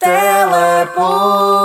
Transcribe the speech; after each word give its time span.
Teleponto. 0.00 1.58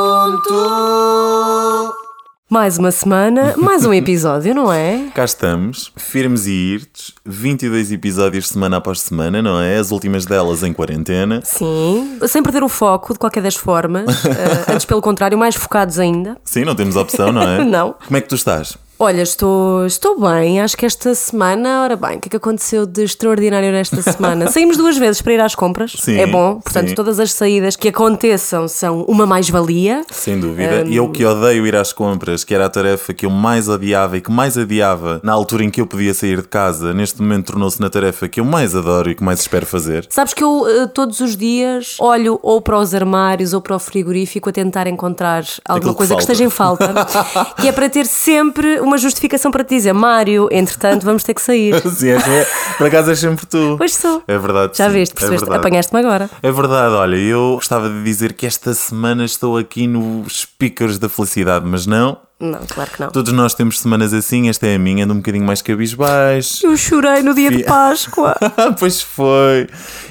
Mais 2.50 2.78
uma 2.78 2.92
semana, 2.92 3.56
mais 3.58 3.86
um 3.86 3.94
episódio, 3.94 4.54
não 4.54 4.72
é? 4.72 5.08
Cá 5.16 5.24
estamos, 5.24 5.92
firmes 5.96 6.46
e 6.46 6.52
irtes, 6.52 7.14
22 7.26 7.94
episódios 7.94 8.50
semana 8.50 8.76
após 8.78 9.00
semana, 9.00 9.42
não 9.42 9.60
é? 9.60 9.78
As 9.78 9.90
últimas 9.92 10.26
delas 10.26 10.64
em 10.64 10.74
quarentena. 10.74 11.40
Sim, 11.46 12.20
sem 12.28 12.44
perder 12.44 12.62
o 12.62 12.68
foco 12.70 13.14
de 13.14 13.20
qualquer 13.20 13.42
das 13.42 13.56
formas. 13.56 14.06
Eh, 14.26 14.74
antes, 14.74 14.86
pelo 14.86 15.02
contrário, 15.02 15.38
mais 15.38 15.56
focados 15.56 15.98
ainda. 15.98 16.36
Sim, 16.44 16.66
não 16.66 16.76
temos 16.76 16.98
opção, 16.98 17.32
não 17.32 17.42
é? 17.42 17.64
Não. 17.66 17.96
Como 18.06 18.18
é 18.18 18.22
que 18.22 18.28
tu 18.28 18.36
estás? 18.36 18.78
Olha, 18.98 19.22
estou, 19.22 19.86
estou 19.86 20.20
bem. 20.20 20.62
Acho 20.62 20.78
que 20.78 20.86
esta 20.86 21.14
semana, 21.14 21.84
ora 21.84 21.98
bem, 21.98 22.16
o 22.16 22.20
que 22.20 22.28
é 22.28 22.32
que 22.32 22.38
aconteceu 22.38 22.86
de 22.86 23.04
extraordinário 23.04 23.70
nesta 23.72 24.00
semana? 24.10 24.50
Saímos 24.50 24.78
duas 24.78 24.98
vezes 24.98 25.22
para 25.22 25.34
ir 25.34 25.42
às 25.42 25.54
compras. 25.54 25.98
Sim, 26.00 26.18
é 26.18 26.26
bom. 26.26 26.62
Portanto, 26.62 26.90
sim. 26.90 26.96
todas 26.96 27.20
as 27.20 27.34
saídas 27.34 27.76
que 27.76 27.90
aconteçam 27.90 28.70
são 28.70 29.02
uma 29.04 29.26
mais-valia. 29.26 30.04
Sem 30.10 30.40
dúvida. 30.40 30.86
E 30.88 30.96
eu 30.96 31.10
que 31.10 31.26
odeio 31.26 31.68
ir 31.68 31.76
às 31.76 31.92
compras, 31.92 32.46
que 32.46 32.56
era 32.56 32.68
a 32.68 32.70
tarefa 32.70 33.14
que 33.14 33.26
eu 33.26 33.30
mais 33.30 33.68
odiava 33.68 34.18
e 34.18 34.22
que 34.22 34.32
mais 34.32 34.58
adiava 34.58 35.20
na 35.22 35.34
altura 35.34 35.66
em 35.66 35.70
que 35.70 35.82
eu 35.82 35.88
podia 35.88 36.14
sair 36.14 36.42
de 36.42 36.48
casa, 36.48 36.94
neste 36.94 37.22
momento 37.22 37.48
tornou-se 37.48 37.82
na 37.82 37.90
tarefa 37.90 38.30
que 38.30 38.40
eu 38.40 38.46
mais 38.46 38.76
adoro 38.76 39.10
e 39.10 39.16
que 39.16 39.24
mais 39.24 39.42
espero 39.42 39.66
fazer. 39.66 40.08
Sabes 40.10 40.34
que 40.34 40.44
eu 40.44 40.66
eh, 40.68 40.88
todos 40.88 41.20
os 41.20 41.36
dias 41.36 41.98
olho 42.00 42.40
ou 42.42 42.62
para 42.62 42.80
os 42.80 42.96
armários 42.96 43.52
ou 43.52 43.60
para 43.60 43.76
o 43.76 43.80
frigorífico 43.80 44.50
a 44.50 44.54
tentar 44.54 44.88
encontrar 44.88 45.44
alguma 45.66 45.92
que 45.92 45.98
coisa 45.98 46.16
que, 46.16 46.22
esteja 46.22 46.46
em 46.46 46.50
falta, 46.50 46.94
que 47.60 47.68
é 47.68 47.74
para 47.74 47.90
ter 47.90 48.06
sempre 48.06 48.85
uma 48.86 48.98
justificação 48.98 49.52
para 49.52 49.64
te 49.64 49.76
dizer, 49.76 49.94
Mário, 49.94 50.48
entretanto, 50.52 51.04
vamos 51.06 51.24
ter 51.24 51.34
que 51.34 51.42
sair. 51.42 51.76
Sim, 51.90 52.10
é, 52.10 52.16
é, 52.16 52.48
por 52.78 52.88
acaso 52.88 53.10
és 53.10 53.20
sempre 53.20 53.46
tu. 53.46 53.76
Pois 53.78 53.94
sou. 53.94 54.24
É 54.28 54.38
verdade. 54.38 54.78
Já 54.78 54.88
sim, 54.88 54.94
viste, 54.94 55.12
é 55.12 55.16
percebeste? 55.16 55.46
verdade. 55.46 55.68
Apanhaste-me 55.68 56.00
agora. 56.00 56.30
É 56.42 56.52
verdade, 56.52 56.94
olha, 56.96 57.16
eu 57.16 57.54
gostava 57.56 57.90
de 57.90 58.04
dizer 58.04 58.34
que 58.34 58.46
esta 58.46 58.74
semana 58.74 59.26
estou 59.26 59.58
aqui 59.58 59.88
nos 59.88 60.46
pícaros 60.46 60.98
da 60.98 61.10
felicidade, 61.10 61.66
mas 61.68 61.86
não. 61.86 62.18
Não, 62.40 62.60
claro 62.68 62.92
que 62.92 63.00
não. 63.00 63.10
Todos 63.12 63.32
nós 63.32 63.54
temos 63.54 63.80
semanas 63.80 64.14
assim, 64.14 64.50
esta 64.50 64.68
é 64.68 64.76
a 64.76 64.80
minha, 64.80 65.06
ando 65.06 65.14
um 65.14 65.18
bocadinho 65.18 65.46
mais 65.46 65.62
cabisbaixo. 65.62 66.66
Eu 66.66 66.76
chorei 66.76 67.22
no 67.24 67.34
dia 67.34 67.50
de 67.50 67.64
Páscoa. 67.66 68.36
pois 68.78 69.02
foi. 69.02 69.68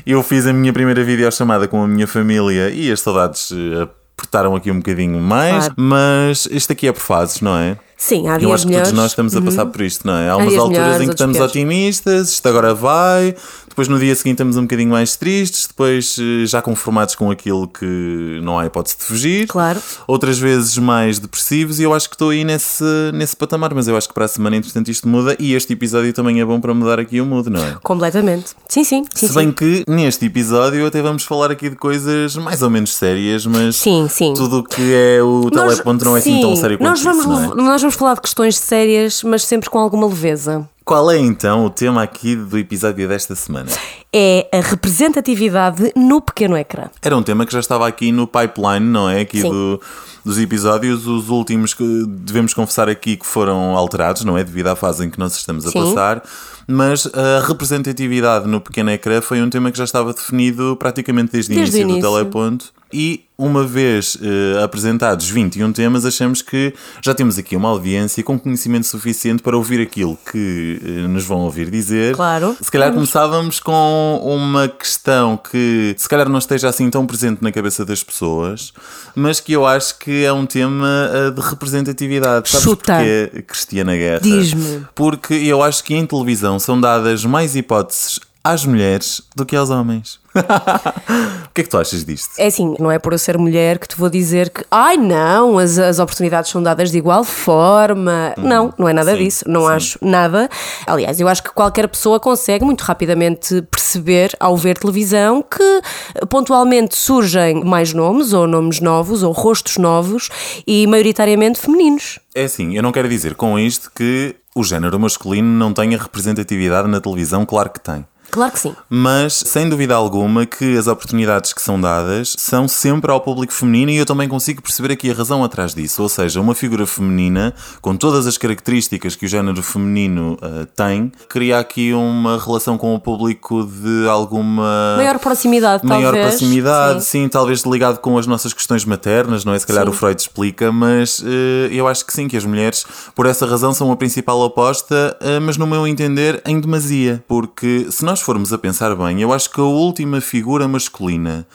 Eu 0.06 0.22
fiz 0.22 0.46
a 0.46 0.52
minha 0.52 0.72
primeira 0.72 1.04
videochamada 1.04 1.68
com 1.68 1.82
a 1.82 1.86
minha 1.86 2.06
família 2.06 2.70
e 2.70 2.90
as 2.90 3.00
saudades 3.00 3.52
eh, 3.52 3.86
apertaram 4.16 4.56
aqui 4.56 4.70
um 4.70 4.76
bocadinho 4.76 5.20
mais, 5.20 5.66
Claro. 5.66 5.74
mas 5.76 6.46
isto 6.50 6.72
aqui 6.72 6.88
é 6.88 6.92
por 6.92 7.00
fases, 7.00 7.40
não 7.42 7.56
é? 7.58 7.76
Sim, 7.96 8.28
há 8.28 8.36
dias 8.36 8.42
Eu 8.42 8.52
acho 8.54 8.62
que 8.64 8.68
melhores. 8.68 8.88
todos 8.88 9.00
nós 9.02 9.10
estamos 9.12 9.36
a 9.36 9.40
passar 9.42 9.66
por 9.66 9.80
isto, 9.80 10.06
não 10.06 10.14
é? 10.16 10.28
Há 10.28 10.36
umas 10.36 10.48
dias 10.50 10.60
alturas 10.60 10.82
melhores, 10.82 11.02
em 11.02 11.06
que 11.06 11.14
estamos 11.14 11.36
piores. 11.36 11.50
otimistas, 11.54 12.30
isto 12.32 12.48
agora 12.48 12.74
vai, 12.74 13.34
depois 13.68 13.88
no 13.88 13.98
dia 13.98 14.14
seguinte 14.14 14.34
estamos 14.34 14.56
um 14.56 14.62
bocadinho 14.62 14.90
mais 14.90 15.16
tristes, 15.16 15.66
depois 15.66 16.16
eh, 16.20 16.44
já 16.46 16.60
conformados 16.60 17.14
com 17.14 17.30
aquilo 17.30 17.66
que 17.68 18.40
não 18.42 18.58
há 18.58 18.66
hipótese 18.66 18.96
de 18.98 19.04
fugir. 19.04 19.46
Claro. 19.46 19.80
Outras 20.06 20.38
vezes 20.38 20.76
mais 20.76 21.18
depressivos 21.18 21.80
e 21.80 21.82
eu 21.84 21.94
acho 21.94 22.08
que 22.08 22.14
estou 22.14 22.30
aí 22.30 22.44
nesse, 22.44 22.84
nesse 23.14 23.36
patamar, 23.36 23.72
mas 23.74 23.88
eu 23.88 23.96
acho 23.96 24.08
que 24.08 24.14
para 24.14 24.24
a 24.26 24.28
semana, 24.28 24.56
entretanto, 24.56 24.90
isto 24.90 25.08
muda 25.08 25.36
e 25.38 25.54
este 25.54 25.72
episódio 25.72 26.12
também 26.12 26.40
é 26.40 26.44
bom 26.44 26.60
para 26.60 26.74
mudar 26.74 26.98
aqui 26.98 27.20
o 27.20 27.26
mood, 27.26 27.48
não 27.48 27.64
é? 27.64 27.76
Completamente. 27.82 28.50
Sim, 28.68 28.84
sim. 28.84 29.04
sim, 29.14 29.26
Se 29.26 29.32
sim. 29.32 29.34
bem 29.38 29.52
que 29.52 29.84
neste 29.88 30.26
episódio 30.26 30.86
até 30.86 31.00
vamos 31.00 31.24
falar 31.24 31.50
aqui 31.50 31.70
de 31.70 31.76
coisas 31.76 32.36
mais 32.36 32.60
ou 32.60 32.68
menos 32.70 32.94
sérias, 32.94 33.46
mas 33.46 33.76
Sim, 33.76 34.08
sim. 34.10 34.34
tudo 34.34 34.58
o 34.58 34.64
que 34.64 34.92
é 34.94 35.22
o 35.22 35.48
Nós- 35.52 35.72
teleponto 35.74 36.04
não 36.04 36.16
é 36.16 36.18
assim 36.20 36.40
tão 36.40 36.54
sim, 36.54 36.60
sério 36.60 36.76
quanto 36.78 36.90
nós 36.90 37.02
vamos, 37.02 37.20
isso, 37.24 37.28
não 37.56 37.64
é? 37.74 37.83
Vamos 37.84 37.96
falar 37.96 38.14
de 38.14 38.20
questões 38.22 38.56
sérias, 38.58 39.22
mas 39.22 39.44
sempre 39.44 39.68
com 39.70 39.78
alguma 39.78 40.06
leveza. 40.06 40.68
Qual 40.84 41.10
é 41.10 41.18
então 41.18 41.64
o 41.64 41.70
tema 41.70 42.02
aqui 42.02 42.34
do 42.36 42.58
episódio 42.58 43.08
desta 43.08 43.34
semana? 43.34 43.70
É 44.12 44.46
a 44.52 44.60
representatividade 44.60 45.92
no 45.96 46.20
pequeno 46.20 46.56
ecrã. 46.56 46.84
Era 47.02 47.16
um 47.16 47.22
tema 47.22 47.46
que 47.46 47.52
já 47.52 47.60
estava 47.60 47.86
aqui 47.88 48.12
no 48.12 48.26
pipeline, 48.26 48.84
não 48.86 49.08
é? 49.08 49.20
Aqui 49.20 49.40
Sim. 49.40 49.50
do- 49.50 49.80
dos 50.24 50.38
episódios, 50.38 51.06
os 51.06 51.28
últimos 51.28 51.74
que 51.74 51.84
devemos 52.06 52.54
confessar 52.54 52.88
aqui 52.88 53.16
que 53.16 53.26
foram 53.26 53.76
alterados, 53.76 54.24
não 54.24 54.36
é? 54.38 54.44
Devido 54.44 54.68
à 54.68 54.76
fase 54.76 55.04
em 55.04 55.10
que 55.10 55.18
nós 55.18 55.34
estamos 55.36 55.66
a 55.66 55.70
Sim. 55.70 55.82
passar. 55.94 56.22
Mas 56.66 57.06
a 57.14 57.46
representatividade 57.46 58.46
no 58.48 58.60
pequeno 58.60 58.90
ecrã 58.90 59.20
foi 59.20 59.42
um 59.42 59.50
tema 59.50 59.70
que 59.70 59.76
já 59.78 59.84
estava 59.84 60.12
definido 60.14 60.76
praticamente 60.78 61.32
desde, 61.32 61.52
o 61.52 61.56
Desde 61.56 61.76
o 61.76 61.80
início 61.80 61.86
do 61.86 61.92
início. 61.98 62.10
teleponto. 62.10 62.72
E 62.96 63.24
uma 63.36 63.66
vez 63.66 64.16
eh, 64.22 64.62
apresentados 64.62 65.28
21 65.28 65.72
temas, 65.72 66.06
achamos 66.06 66.40
que 66.40 66.72
já 67.02 67.12
temos 67.12 67.36
aqui 67.36 67.56
uma 67.56 67.68
audiência 67.68 68.22
com 68.22 68.38
conhecimento 68.38 68.86
suficiente 68.86 69.42
para 69.42 69.56
ouvir 69.56 69.80
aquilo 69.80 70.16
que 70.30 70.80
eh, 70.80 71.08
nos 71.08 71.24
vão 71.24 71.40
ouvir 71.40 71.68
dizer. 71.68 72.14
Claro. 72.14 72.56
Se 72.60 72.70
calhar 72.70 72.92
começávamos 72.92 73.58
com 73.58 74.20
uma 74.22 74.68
questão 74.68 75.36
que 75.36 75.92
se 75.98 76.08
calhar 76.08 76.28
não 76.28 76.38
esteja 76.38 76.68
assim 76.68 76.88
tão 76.88 77.04
presente 77.04 77.42
na 77.42 77.50
cabeça 77.50 77.84
das 77.84 78.04
pessoas, 78.04 78.72
mas 79.16 79.40
que 79.40 79.52
eu 79.52 79.66
acho 79.66 79.98
que 79.98 80.24
é 80.24 80.32
um 80.32 80.46
tema 80.46 81.10
eh, 81.12 81.30
de 81.32 81.40
representatividade. 81.40 82.48
Sabes 82.48 82.64
Chuta. 82.64 82.94
porquê, 82.94 83.42
Cristiana 83.42 83.96
Guerra? 83.96 84.20
Diz-me. 84.20 84.86
Porque 84.94 85.34
eu 85.34 85.60
acho 85.60 85.82
que 85.82 85.96
em 85.96 86.06
televisão 86.06 86.60
são 86.60 86.80
dadas 86.80 87.24
mais 87.24 87.56
hipóteses 87.56 88.20
às 88.44 88.66
mulheres 88.66 89.22
do 89.34 89.46
que 89.46 89.56
aos 89.56 89.70
homens. 89.70 90.20
o 90.36 91.52
que 91.54 91.62
é 91.62 91.64
que 91.64 91.70
tu 91.70 91.78
achas 91.78 92.04
disto? 92.04 92.32
É 92.36 92.46
assim, 92.46 92.74
não 92.78 92.90
é 92.90 92.98
por 92.98 93.14
eu 93.14 93.18
ser 93.18 93.38
mulher 93.38 93.78
que 93.78 93.88
te 93.88 93.96
vou 93.96 94.10
dizer 94.10 94.50
que, 94.50 94.62
ai 94.70 94.98
não, 94.98 95.58
as, 95.58 95.78
as 95.78 95.98
oportunidades 95.98 96.50
são 96.50 96.62
dadas 96.62 96.90
de 96.90 96.98
igual 96.98 97.24
forma. 97.24 98.34
Não, 98.36 98.74
não 98.76 98.86
é 98.86 98.92
nada 98.92 99.12
Sim, 99.12 99.24
disso. 99.24 99.44
Não 99.48 99.62
sim. 99.62 99.72
acho 99.72 99.98
nada. 100.02 100.50
Aliás, 100.86 101.18
eu 101.18 101.26
acho 101.26 101.42
que 101.42 101.50
qualquer 101.50 101.88
pessoa 101.88 102.20
consegue 102.20 102.66
muito 102.66 102.82
rapidamente 102.82 103.62
perceber, 103.62 104.36
ao 104.38 104.56
ver 104.56 104.76
televisão, 104.76 105.42
que 105.42 105.80
pontualmente 106.28 106.98
surgem 106.98 107.64
mais 107.64 107.94
nomes, 107.94 108.34
ou 108.34 108.46
nomes 108.46 108.78
novos, 108.80 109.22
ou 109.22 109.32
rostos 109.32 109.78
novos, 109.78 110.28
e 110.66 110.86
maioritariamente 110.86 111.58
femininos. 111.58 112.18
É 112.34 112.44
assim, 112.44 112.76
eu 112.76 112.82
não 112.82 112.92
quero 112.92 113.08
dizer 113.08 113.36
com 113.36 113.58
isto 113.58 113.90
que 113.94 114.36
o 114.54 114.62
género 114.62 115.00
masculino 115.00 115.48
não 115.48 115.72
tenha 115.72 115.96
representatividade 115.96 116.88
na 116.88 117.00
televisão, 117.00 117.46
claro 117.46 117.70
que 117.70 117.80
tem. 117.80 118.04
Claro 118.34 118.50
que 118.50 118.58
sim. 118.58 118.74
Mas, 118.90 119.32
sem 119.32 119.68
dúvida 119.68 119.94
alguma, 119.94 120.44
que 120.44 120.76
as 120.76 120.88
oportunidades 120.88 121.52
que 121.52 121.62
são 121.62 121.80
dadas 121.80 122.34
são 122.36 122.66
sempre 122.66 123.12
ao 123.12 123.20
público 123.20 123.52
feminino 123.52 123.92
e 123.92 123.96
eu 123.96 124.04
também 124.04 124.28
consigo 124.28 124.60
perceber 124.60 124.92
aqui 124.92 125.08
a 125.08 125.14
razão 125.14 125.44
atrás 125.44 125.72
disso. 125.72 126.02
Ou 126.02 126.08
seja, 126.08 126.40
uma 126.40 126.52
figura 126.52 126.84
feminina, 126.84 127.54
com 127.80 127.96
todas 127.96 128.26
as 128.26 128.36
características 128.36 129.14
que 129.14 129.26
o 129.26 129.28
género 129.28 129.62
feminino 129.62 130.36
ah, 130.42 130.66
tem, 130.74 131.12
cria 131.28 131.60
aqui 131.60 131.92
uma 131.94 132.36
relação 132.36 132.76
com 132.76 132.92
o 132.92 132.98
público 132.98 133.64
de 133.64 134.08
alguma. 134.08 134.96
Maior 134.96 135.20
proximidade, 135.20 135.86
Maior 135.86 136.02
talvez. 136.02 136.26
proximidade, 136.26 137.04
Sim. 137.04 137.22
sim. 137.22 137.28
talvez 137.28 137.62
ligado 137.62 138.00
com 138.00 138.18
as 138.18 138.26
nossas 138.26 138.52
questões 138.52 138.84
maternas, 138.84 139.44
não 139.44 139.54
é? 139.54 139.58
Se 139.60 139.66
calhar 139.68 139.84
Sim. 139.84 139.90
o 139.90 139.92
Freud 139.92 140.20
explica, 140.20 140.72
mas 140.72 141.22
eh, 141.24 141.68
eu 141.70 141.86
acho 141.86 142.04
que 142.04 142.12
sim, 142.12 142.26
que 142.26 142.36
as 142.36 142.44
mulheres, 142.44 142.84
por 143.14 143.26
essa 143.26 143.46
razão, 143.46 143.72
são 143.72 143.92
a 143.92 143.96
principal 143.96 144.40
oposta, 144.40 145.16
eh, 145.20 145.38
mas 145.38 145.56
no 145.56 145.68
meu 145.68 145.86
entender, 145.86 146.42
em 146.44 146.58
demasia. 146.58 147.22
Porque 147.28 147.86
se 147.92 148.04
nós 148.04 148.23
formos 148.24 148.52
a 148.52 148.58
pensar 148.58 148.94
bem, 148.96 149.20
eu 149.20 149.32
acho 149.32 149.50
que 149.50 149.60
a 149.60 149.64
última 149.64 150.20
figura 150.20 150.66
masculina 150.66 151.46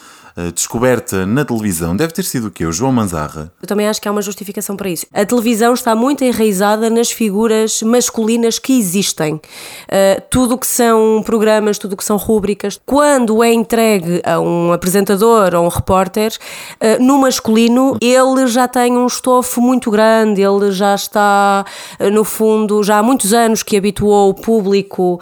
descoberta 0.54 1.26
na 1.26 1.44
televisão 1.44 1.96
deve 1.96 2.14
ter 2.14 2.24
sido 2.24 2.48
o 2.48 2.52
quê? 2.52 2.66
O 2.66 2.72
João 2.72 2.92
Manzarra. 2.92 3.52
Eu 3.62 3.68
também 3.68 3.88
acho 3.88 4.02
que 4.02 4.08
há 4.08 4.12
uma 4.12 4.22
justificação 4.22 4.76
para 4.76 4.90
isso. 4.90 5.06
A 5.14 5.26
televisão 5.26 5.74
está 5.74 5.96
muito 5.96 6.24
enraizada 6.24 6.90
nas 6.90 7.12
figuras 7.12 7.82
masculinas 7.82 8.60
que 8.60 8.78
existem. 8.78 9.36
Uh, 9.36 10.22
tudo 10.30 10.56
o 10.56 10.58
que 10.58 10.68
são 10.68 11.22
programas, 11.26 11.78
tudo 11.78 11.94
o 11.94 11.98
que 11.98 12.04
são 12.04 12.18
rúbricas, 12.18 12.80
quando 12.86 13.44
é 13.44 13.52
entregue 13.52 14.22
a 14.24 14.40
um 14.40 14.72
apresentador 14.72 15.56
ou 15.56 15.66
um 15.66 15.68
repórter, 15.68 16.32
uh, 16.82 17.04
no 17.04 17.18
masculino, 17.20 17.98
ele 18.02 18.48
já 18.48 18.68
tem 18.68 18.94
um 18.94 19.08
estofo 19.08 19.62
muito 19.62 19.90
grande, 19.90 20.42
ele 20.42 20.72
já 20.72 20.94
está, 20.94 21.66
no 22.12 22.24
fundo, 22.24 22.84
já 22.84 23.00
há 23.00 23.04
muitos 23.04 23.34
anos 23.34 23.64
que 23.64 23.78
habituou 23.78 24.30
o 24.30 24.34
público 24.34 25.20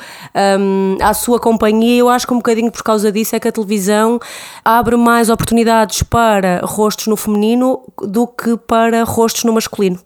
um, 0.59 0.97
à 1.01 1.13
sua 1.13 1.39
companhia. 1.39 1.99
Eu 1.99 2.09
acho 2.09 2.27
que 2.27 2.33
um 2.33 2.37
bocadinho 2.37 2.71
por 2.71 2.83
causa 2.83 3.11
disso 3.11 3.35
é 3.35 3.39
que 3.39 3.47
a 3.47 3.51
televisão 3.51 4.19
abre 4.63 4.96
mais 4.97 5.29
oportunidades 5.29 6.03
para 6.03 6.61
rostos 6.63 7.07
no 7.07 7.15
feminino 7.15 7.81
do 8.01 8.27
que 8.27 8.57
para 8.57 9.03
rostos 9.03 9.43
no 9.43 9.53
masculino. 9.53 9.99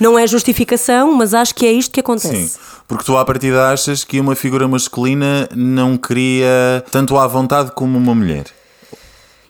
Não 0.00 0.18
é 0.18 0.26
justificação, 0.26 1.12
mas 1.12 1.32
acho 1.32 1.54
que 1.54 1.64
é 1.64 1.72
isto 1.72 1.92
que 1.92 2.00
acontece. 2.00 2.48
Sim, 2.48 2.58
porque 2.88 3.04
tu 3.04 3.16
à 3.16 3.24
partida 3.24 3.70
achas 3.70 4.04
que 4.04 4.20
uma 4.20 4.34
figura 4.34 4.66
masculina 4.66 5.48
não 5.54 5.96
cria 5.96 6.84
tanto 6.90 7.16
à 7.16 7.26
vontade 7.26 7.70
como 7.72 7.96
uma 7.96 8.14
mulher. 8.14 8.46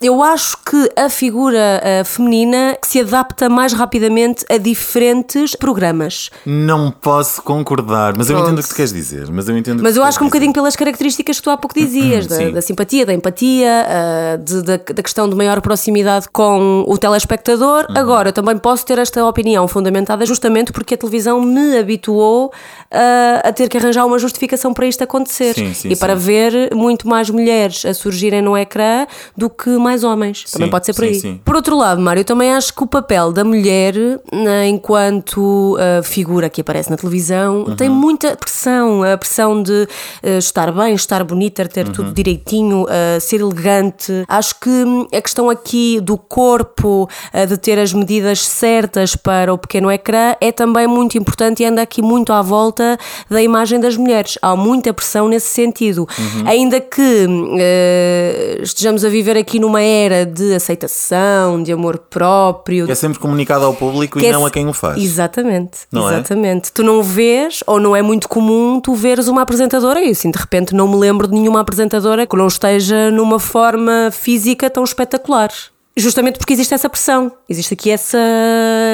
Eu 0.00 0.22
acho 0.22 0.56
que 0.58 0.90
a 0.96 1.08
figura 1.08 1.80
eh, 1.82 2.04
feminina 2.04 2.76
se 2.82 3.00
adapta 3.00 3.48
mais 3.48 3.72
rapidamente 3.72 4.44
a 4.50 4.58
diferentes 4.58 5.54
programas. 5.54 6.30
Não 6.44 6.90
posso 6.90 7.42
concordar, 7.42 8.14
mas 8.16 8.28
eu 8.28 8.36
Pronto. 8.36 8.48
entendo 8.48 8.60
o 8.60 8.62
que 8.62 8.68
tu 8.68 8.74
queres 8.76 8.92
dizer. 8.92 9.30
Mas 9.30 9.48
eu 9.48 9.56
entendo 9.56 9.82
Mas 9.82 9.96
eu 9.96 10.04
acho 10.04 10.18
que 10.18 10.24
um 10.24 10.26
dizer. 10.26 10.38
bocadinho 10.38 10.52
pelas 10.52 10.76
características 10.76 11.36
que 11.38 11.42
tu 11.42 11.50
há 11.50 11.56
pouco 11.56 11.74
dizias, 11.74 12.26
da, 12.28 12.50
da 12.50 12.60
simpatia, 12.62 13.06
da 13.06 13.14
empatia, 13.14 13.86
ah, 13.88 14.36
de- 14.36 14.62
da, 14.62 14.76
da 14.76 15.02
questão 15.02 15.28
de 15.28 15.34
maior 15.34 15.60
proximidade 15.60 16.28
com 16.32 16.84
o 16.86 16.98
telespectador. 16.98 17.86
Uhum. 17.88 17.96
Agora, 17.96 18.28
eu 18.28 18.32
também 18.32 18.58
posso 18.58 18.84
ter 18.84 18.98
esta 18.98 19.24
opinião 19.24 19.66
fundamentada 19.66 20.26
justamente 20.26 20.72
porque 20.72 20.94
a 20.94 20.96
televisão 20.98 21.40
me 21.40 21.78
habituou 21.78 22.52
ah, 22.90 23.42
a 23.48 23.52
ter 23.52 23.68
que 23.68 23.76
arranjar 23.78 24.04
uma 24.04 24.18
justificação 24.18 24.74
para 24.74 24.86
isto 24.86 25.02
acontecer. 25.02 25.54
Sim, 25.54 25.72
sim, 25.74 25.88
e 25.88 25.96
para 25.96 26.14
sim. 26.16 26.22
ver 26.22 26.74
muito 26.74 27.08
mais 27.08 27.30
mulheres 27.30 27.84
a 27.84 27.94
surgirem 27.94 28.42
no 28.42 28.56
ecrã 28.56 29.06
do 29.36 29.48
que 29.48 29.70
mais 29.86 30.02
homens. 30.04 30.44
Também 30.50 30.66
Sim, 30.66 30.70
pode 30.70 30.86
ser 30.86 30.92
por 30.94 31.02
sim, 31.04 31.08
aí. 31.08 31.14
sim. 31.20 31.40
Por 31.44 31.54
outro 31.56 31.76
lado, 31.76 32.00
Mário, 32.00 32.20
eu 32.20 32.24
também 32.24 32.52
acho 32.52 32.74
que 32.74 32.82
o 32.82 32.86
papel 32.86 33.32
da 33.32 33.44
mulher, 33.44 33.94
né, 34.32 34.66
enquanto 34.68 35.76
uh, 35.76 36.02
figura 36.02 36.48
que 36.50 36.60
aparece 36.60 36.90
na 36.90 36.96
televisão, 36.96 37.64
Uhum. 37.68 37.76
tem 37.76 37.88
muita 37.88 38.36
pressão. 38.36 39.02
A 39.02 39.16
pressão 39.16 39.62
de 39.62 39.72
uh, 40.22 40.38
estar 40.38 40.72
bem, 40.72 40.94
estar 40.94 41.22
bonita, 41.24 41.64
ter 41.68 41.86
Uhum. 41.86 41.92
tudo 41.92 42.12
direitinho, 42.12 42.84
uh, 42.84 43.20
ser 43.20 43.40
elegante. 43.40 44.12
Acho 44.28 44.58
que 44.60 44.68
hum, 44.70 45.06
a 45.14 45.20
questão 45.20 45.48
aqui 45.50 46.00
do 46.00 46.16
corpo, 46.16 47.08
de 47.48 47.56
ter 47.56 47.78
as 47.78 47.92
medidas 47.92 48.40
certas 48.46 49.14
para 49.16 49.52
o 49.52 49.58
pequeno 49.58 49.90
ecrã, 49.90 50.34
é 50.40 50.50
também 50.52 50.86
muito 50.86 51.16
importante 51.18 51.62
e 51.62 51.66
anda 51.66 51.82
aqui 51.82 52.02
muito 52.02 52.32
à 52.32 52.42
volta 52.42 52.98
da 53.30 53.40
imagem 53.42 53.78
das 53.80 53.96
mulheres. 53.96 54.38
Há 54.42 54.56
muita 54.56 54.92
pressão 54.92 55.28
nesse 55.28 55.48
sentido. 55.48 56.06
Uhum. 56.18 56.48
Ainda 56.48 56.80
que 56.80 57.26
uh, 57.26 58.62
estejamos 58.62 59.04
a 59.04 59.08
viver 59.08 59.36
aqui 59.36 59.58
numa 59.58 59.75
era 59.76 60.24
de 60.26 60.54
aceitação, 60.54 61.62
de 61.62 61.72
amor 61.72 61.98
próprio. 61.98 62.90
É 62.90 62.94
sempre 62.94 63.18
comunicado 63.18 63.64
ao 63.64 63.74
público 63.74 64.18
e 64.20 64.26
é 64.26 64.32
não 64.32 64.46
a 64.46 64.50
quem 64.50 64.66
o 64.68 64.72
faz. 64.72 65.02
Exatamente, 65.02 65.80
Não 65.92 66.08
é? 66.10 66.14
exatamente. 66.14 66.72
Tu 66.72 66.82
não 66.82 67.02
vês, 67.02 67.62
ou 67.66 67.78
não 67.80 67.94
é 67.94 68.02
muito 68.02 68.28
comum, 68.28 68.80
tu 68.80 68.94
veres 68.94 69.28
uma 69.28 69.42
apresentadora 69.42 70.00
e 70.00 70.10
assim 70.10 70.30
de 70.30 70.38
repente 70.38 70.74
não 70.74 70.88
me 70.88 70.96
lembro 70.96 71.26
de 71.26 71.34
nenhuma 71.34 71.60
apresentadora 71.60 72.26
que 72.26 72.36
não 72.36 72.46
esteja 72.46 73.10
numa 73.10 73.38
forma 73.38 74.10
física 74.12 74.68
tão 74.70 74.84
espetacular. 74.84 75.50
Justamente 75.98 76.38
porque 76.38 76.52
existe 76.52 76.74
essa 76.74 76.90
pressão, 76.90 77.32
existe 77.48 77.72
aqui 77.72 77.90
essa 77.90 78.18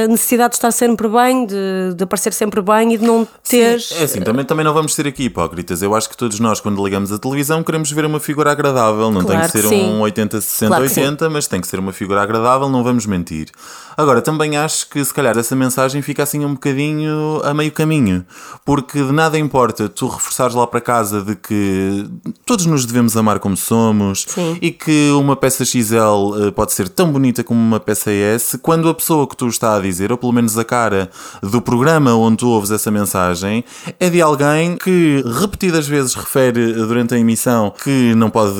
necessidade 0.08 0.50
de 0.50 0.56
estar 0.56 0.70
sempre 0.70 1.08
bem, 1.08 1.44
de, 1.44 1.94
de 1.96 2.04
aparecer 2.04 2.32
sempre 2.32 2.62
bem 2.62 2.94
e 2.94 2.98
de 2.98 3.04
não 3.04 3.26
teres. 3.42 3.90
É 3.98 4.04
assim, 4.04 4.20
também, 4.20 4.44
também 4.44 4.64
não 4.64 4.72
vamos 4.72 4.94
ser 4.94 5.08
aqui 5.08 5.24
hipócritas. 5.24 5.82
Eu 5.82 5.96
acho 5.96 6.08
que 6.08 6.16
todos 6.16 6.38
nós, 6.38 6.60
quando 6.60 6.80
ligamos 6.84 7.10
a 7.10 7.18
televisão, 7.18 7.64
queremos 7.64 7.90
ver 7.90 8.04
uma 8.04 8.20
figura 8.20 8.52
agradável. 8.52 9.10
Não 9.10 9.20
Claro 9.20 9.40
tem 9.40 9.50
que 9.50 9.50
ser 9.50 9.68
sim. 9.68 9.82
um 9.84 10.00
80, 10.00 10.40
60, 10.40 10.68
Claro 10.68 10.84
que 10.84 10.90
sim. 10.90 11.00
80, 11.00 11.30
mas 11.30 11.48
tem 11.48 11.60
que 11.60 11.66
ser 11.66 11.80
uma 11.80 11.92
figura 11.92 12.22
agradável, 12.22 12.68
não 12.68 12.84
vamos 12.84 13.04
mentir. 13.04 13.50
Agora, 13.96 14.22
também 14.22 14.56
acho 14.56 14.88
que 14.88 15.04
se 15.04 15.12
calhar 15.12 15.36
essa 15.36 15.56
mensagem 15.56 16.02
fica 16.02 16.22
assim 16.22 16.44
um 16.44 16.52
bocadinho 16.54 17.40
a 17.42 17.52
meio 17.52 17.72
caminho. 17.72 18.24
Porque 18.64 19.02
de 19.02 19.12
nada 19.12 19.36
importa 19.36 19.88
tu 19.88 20.06
reforçares 20.06 20.54
lá 20.54 20.68
para 20.68 20.80
casa 20.80 21.20
de 21.22 21.34
que 21.34 22.06
todos 22.46 22.64
nos 22.64 22.86
devemos 22.86 23.16
amar 23.16 23.40
como 23.40 23.56
somos 23.56 24.24
Sim. 24.28 24.56
e 24.62 24.70
que 24.70 25.10
uma 25.10 25.34
peça 25.34 25.64
XL 25.64 26.46
eh, 26.46 26.50
pode 26.52 26.72
ser 26.72 26.91
tão 26.94 27.10
bonita 27.10 27.42
como 27.44 27.58
uma 27.60 27.80
peça 27.80 28.10
S, 28.10 28.58
quando 28.58 28.88
a 28.88 28.94
pessoa 28.94 29.26
que 29.26 29.36
tu 29.36 29.46
está 29.48 29.76
a 29.76 29.80
dizer, 29.80 30.12
ou 30.12 30.18
pelo 30.18 30.32
menos 30.32 30.56
a 30.58 30.64
cara 30.64 31.10
do 31.42 31.60
programa 31.60 32.14
onde 32.14 32.38
tu 32.38 32.48
ouves 32.48 32.70
essa 32.70 32.90
mensagem, 32.90 33.64
é 33.98 34.08
de 34.10 34.20
alguém 34.22 34.76
que 34.76 35.22
repetidas 35.40 35.86
vezes 35.88 36.14
refere 36.14 36.72
durante 36.74 37.14
a 37.14 37.18
emissão 37.18 37.72
que 37.82 38.14
não 38.14 38.30
pode 38.30 38.52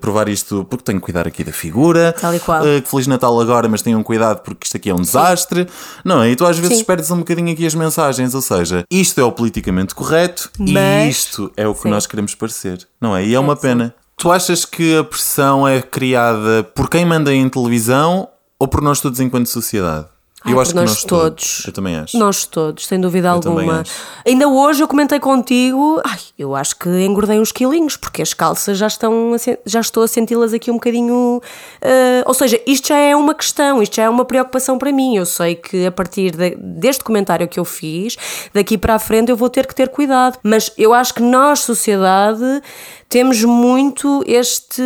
provar 0.00 0.28
isto 0.28 0.66
porque 0.68 0.84
tem 0.84 0.96
que 0.96 1.02
cuidar 1.02 1.26
aqui 1.26 1.42
da 1.44 1.52
figura. 1.52 2.14
Tal 2.20 2.34
e 2.34 2.40
qual. 2.40 2.66
eh, 2.66 2.82
Feliz 2.84 3.06
Natal 3.06 3.40
agora, 3.40 3.68
mas 3.68 3.82
tenham 3.82 4.02
cuidado 4.02 4.40
porque 4.42 4.64
isto 4.66 4.76
aqui 4.76 4.90
é 4.90 4.94
um 4.94 5.00
desastre. 5.00 5.66
Não 6.04 6.22
é? 6.22 6.30
E 6.30 6.36
tu 6.36 6.44
às 6.46 6.58
vezes 6.58 6.78
Sim. 6.78 6.84
perdes 6.84 7.10
um 7.10 7.18
bocadinho 7.18 7.52
aqui 7.52 7.66
as 7.66 7.74
mensagens, 7.74 8.34
ou 8.34 8.42
seja, 8.42 8.84
isto 8.90 9.20
é 9.20 9.24
o 9.24 9.32
politicamente 9.32 9.94
correto 9.94 10.50
e 10.58 10.72
Mas- 10.72 11.08
isto 11.16 11.50
é 11.56 11.66
o 11.66 11.74
que 11.74 11.82
Sim. 11.82 11.90
nós 11.90 12.06
queremos 12.06 12.34
parecer. 12.34 12.86
Não 13.00 13.16
é? 13.16 13.24
E 13.24 13.34
é 13.34 13.40
uma 13.40 13.54
sim. 13.56 13.62
pena. 13.62 13.94
Tu 14.20 14.30
achas 14.30 14.66
que 14.66 14.98
a 14.98 15.02
pressão 15.02 15.66
é 15.66 15.80
criada 15.80 16.62
por 16.62 16.90
quem 16.90 17.06
manda 17.06 17.32
em 17.32 17.48
televisão 17.48 18.28
ou 18.58 18.68
por 18.68 18.82
nós 18.82 19.00
todos 19.00 19.18
enquanto 19.18 19.46
sociedade? 19.46 20.08
Ai, 20.42 20.54
por 20.54 20.74
nós 20.74 21.04
todos. 21.04 21.62
Eu 21.66 21.72
também 21.72 21.96
acho. 21.96 22.16
Nós 22.18 22.44
todos, 22.46 22.86
sem 22.86 22.98
dúvida 22.98 23.28
Eu 23.28 23.32
alguma. 23.34 23.80
acho. 23.82 23.92
Ainda 24.26 24.48
hoje 24.48 24.82
eu 24.82 24.88
comentei 24.88 25.20
contigo, 25.20 26.00
ai, 26.04 26.18
eu 26.38 26.56
acho 26.56 26.76
que 26.78 26.88
engordei 27.04 27.38
uns 27.38 27.52
quilinhos, 27.52 27.96
porque 27.96 28.22
as 28.22 28.32
calças 28.32 28.78
já 28.78 28.86
estão, 28.86 29.36
já 29.66 29.80
estou 29.80 30.02
a 30.02 30.08
senti-las 30.08 30.54
aqui 30.54 30.70
um 30.70 30.74
bocadinho. 30.74 31.42
eh, 31.82 32.22
ou 32.26 32.32
seja, 32.32 32.58
isto 32.66 32.88
já 32.88 32.96
é 32.96 33.14
uma 33.14 33.34
questão, 33.34 33.82
isto 33.82 33.96
já 33.96 34.04
é 34.04 34.08
uma 34.08 34.24
preocupação 34.24 34.78
para 34.78 34.90
mim. 34.90 35.16
Eu 35.16 35.26
sei 35.26 35.54
que 35.56 35.84
a 35.84 35.92
partir 35.92 36.30
de- 36.34 36.56
deste 36.56 37.04
comentário 37.04 37.46
que 37.46 37.60
eu 37.60 37.64
fiz, 37.64 38.16
daqui 38.54 38.78
para 38.78 38.94
a 38.94 38.98
frente 38.98 39.28
eu 39.30 39.36
vou 39.36 39.50
ter 39.50 39.66
que 39.66 39.74
ter 39.74 39.88
cuidado. 39.90 40.38
Mas 40.42 40.72
eu 40.78 40.94
acho 40.94 41.12
que 41.14 41.22
nós, 41.22 41.60
sociedade, 41.60 42.62
temos 43.10 43.44
muito 43.44 44.24
este. 44.26 44.82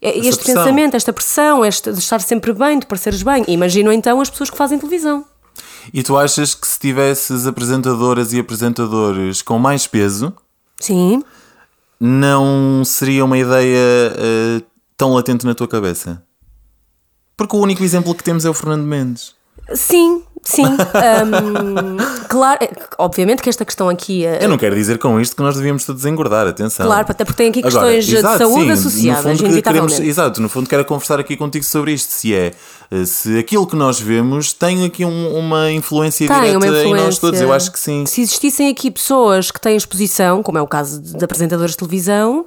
Este 0.00 0.44
pressão. 0.44 0.62
pensamento, 0.64 0.94
esta 0.96 1.12
pressão, 1.12 1.64
este 1.64 1.92
de 1.92 1.98
estar 1.98 2.20
sempre 2.20 2.52
bem, 2.52 2.78
de 2.78 2.86
pareceres 2.86 3.22
bem. 3.22 3.44
Imagino 3.48 3.92
então 3.92 4.20
as 4.20 4.28
pessoas 4.30 4.50
que 4.50 4.56
fazem 4.56 4.78
televisão. 4.78 5.24
E 5.92 6.02
tu 6.02 6.16
achas 6.16 6.54
que 6.54 6.66
se 6.66 6.78
tivesses 6.78 7.46
apresentadoras 7.46 8.32
e 8.32 8.38
apresentadores 8.40 9.40
com 9.42 9.58
mais 9.58 9.86
peso, 9.86 10.32
Sim. 10.80 11.22
não 11.98 12.82
seria 12.84 13.24
uma 13.24 13.38
ideia 13.38 13.78
eh, 13.78 14.62
tão 14.96 15.14
latente 15.14 15.46
na 15.46 15.54
tua 15.54 15.68
cabeça? 15.68 16.22
Porque 17.36 17.56
o 17.56 17.60
único 17.60 17.84
exemplo 17.84 18.14
que 18.14 18.24
temos 18.24 18.44
é 18.44 18.50
o 18.50 18.54
Fernando 18.54 18.84
Mendes. 18.84 19.34
Sim, 19.74 20.22
sim. 20.48 20.64
Hum, 20.64 21.96
claro, 22.28 22.58
é, 22.62 22.70
obviamente 22.98 23.42
que 23.42 23.48
esta 23.48 23.64
questão 23.64 23.88
aqui. 23.88 24.24
é- 24.24 24.44
Eu 24.44 24.48
não 24.48 24.56
quero 24.58 24.74
dizer 24.74 24.98
com 24.98 25.20
isto 25.20 25.34
que 25.36 25.42
nós 25.42 25.56
devíamos 25.56 25.84
todos 25.84 26.04
engordar, 26.06 26.46
atenção. 26.46 26.86
Claro, 26.86 27.06
até 27.08 27.24
porque 27.24 27.36
tem 27.42 27.50
aqui 27.50 27.58
Agora, 27.60 27.72
questões 27.72 28.06
de 28.06 28.16
exato, 28.16 28.38
saúde 28.38 28.64
sim, 28.64 28.70
associadas, 28.70 29.40
no 29.40 29.48
fundo, 29.48 29.62
queremos, 29.62 30.00
exato, 30.00 30.40
no 30.40 30.48
fundo 30.48 30.68
quero 30.68 30.84
conversar 30.84 31.20
aqui 31.20 31.36
contigo 31.36 31.64
sobre 31.64 31.92
isto, 31.92 32.10
se 32.10 32.34
é 32.34 32.52
eh, 32.90 33.04
se 33.04 33.36
aquilo 33.38 33.66
que 33.66 33.74
nós 33.76 33.98
vemos 34.00 34.52
tem 34.52 34.84
aqui 34.84 35.04
um- 35.04 35.36
uma 35.36 35.70
influência 35.72 36.26
Tem 36.28 36.36
direta 36.36 36.56
uma 36.58 36.66
influência. 36.66 36.88
em 36.88 36.94
nós 36.94 37.18
todos, 37.18 37.40
eu 37.40 37.52
acho 37.52 37.72
que 37.72 37.78
sim. 37.80 38.06
Se 38.06 38.20
existissem 38.22 38.68
aqui 38.70 38.90
pessoas 38.90 39.50
que 39.50 39.60
têm 39.60 39.76
exposição, 39.76 40.42
como 40.42 40.56
é 40.58 40.62
o 40.62 40.66
caso 40.66 41.00
de 41.02 41.16
de 41.16 41.24
apresentadores 41.24 41.72
de 41.72 41.78
televisão, 41.78 42.46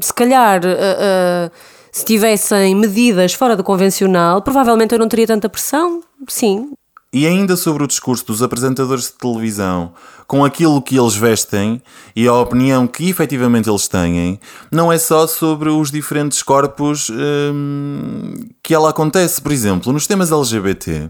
se 0.00 0.12
calhar. 0.12 0.60
ah, 0.64 1.48
ah, 1.48 1.50
se 1.92 2.04
tivessem 2.04 2.74
medidas 2.74 3.32
fora 3.32 3.56
do 3.56 3.64
convencional, 3.64 4.42
provavelmente 4.42 4.92
eu 4.92 4.98
não 4.98 5.08
teria 5.08 5.26
tanta 5.26 5.48
pressão. 5.48 6.02
Sim, 6.28 6.72
E 7.16 7.26
ainda 7.26 7.56
sobre 7.56 7.82
o 7.82 7.86
discurso 7.86 8.26
dos 8.26 8.42
apresentadores 8.42 9.04
de 9.04 9.12
televisão, 9.12 9.94
com 10.26 10.44
aquilo 10.44 10.82
que 10.82 10.98
eles 10.98 11.14
vestem 11.16 11.80
e 12.14 12.28
a 12.28 12.34
opinião 12.34 12.86
que 12.86 13.08
efetivamente 13.08 13.70
eles 13.70 13.88
têm, 13.88 14.38
não 14.70 14.92
é 14.92 14.98
só 14.98 15.26
sobre 15.26 15.70
os 15.70 15.90
diferentes 15.90 16.42
corpos 16.42 17.08
hum, 17.08 18.34
que 18.62 18.74
ela 18.74 18.90
acontece. 18.90 19.40
Por 19.40 19.50
exemplo, 19.50 19.94
nos 19.94 20.06
temas 20.06 20.30
LGBT, 20.30 21.08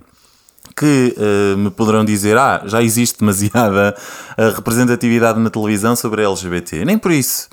que 0.76 1.12
eh, 1.18 1.56
me 1.56 1.70
poderão 1.70 2.04
dizer, 2.04 2.38
ah, 2.38 2.62
já 2.66 2.80
existe 2.80 3.18
demasiada 3.18 3.92
eh, 4.38 4.50
representatividade 4.50 5.40
na 5.40 5.50
televisão 5.50 5.96
sobre 5.96 6.24
a 6.24 6.28
LGBT. 6.28 6.84
Nem 6.84 6.98
por 6.98 7.10
isso. 7.10 7.48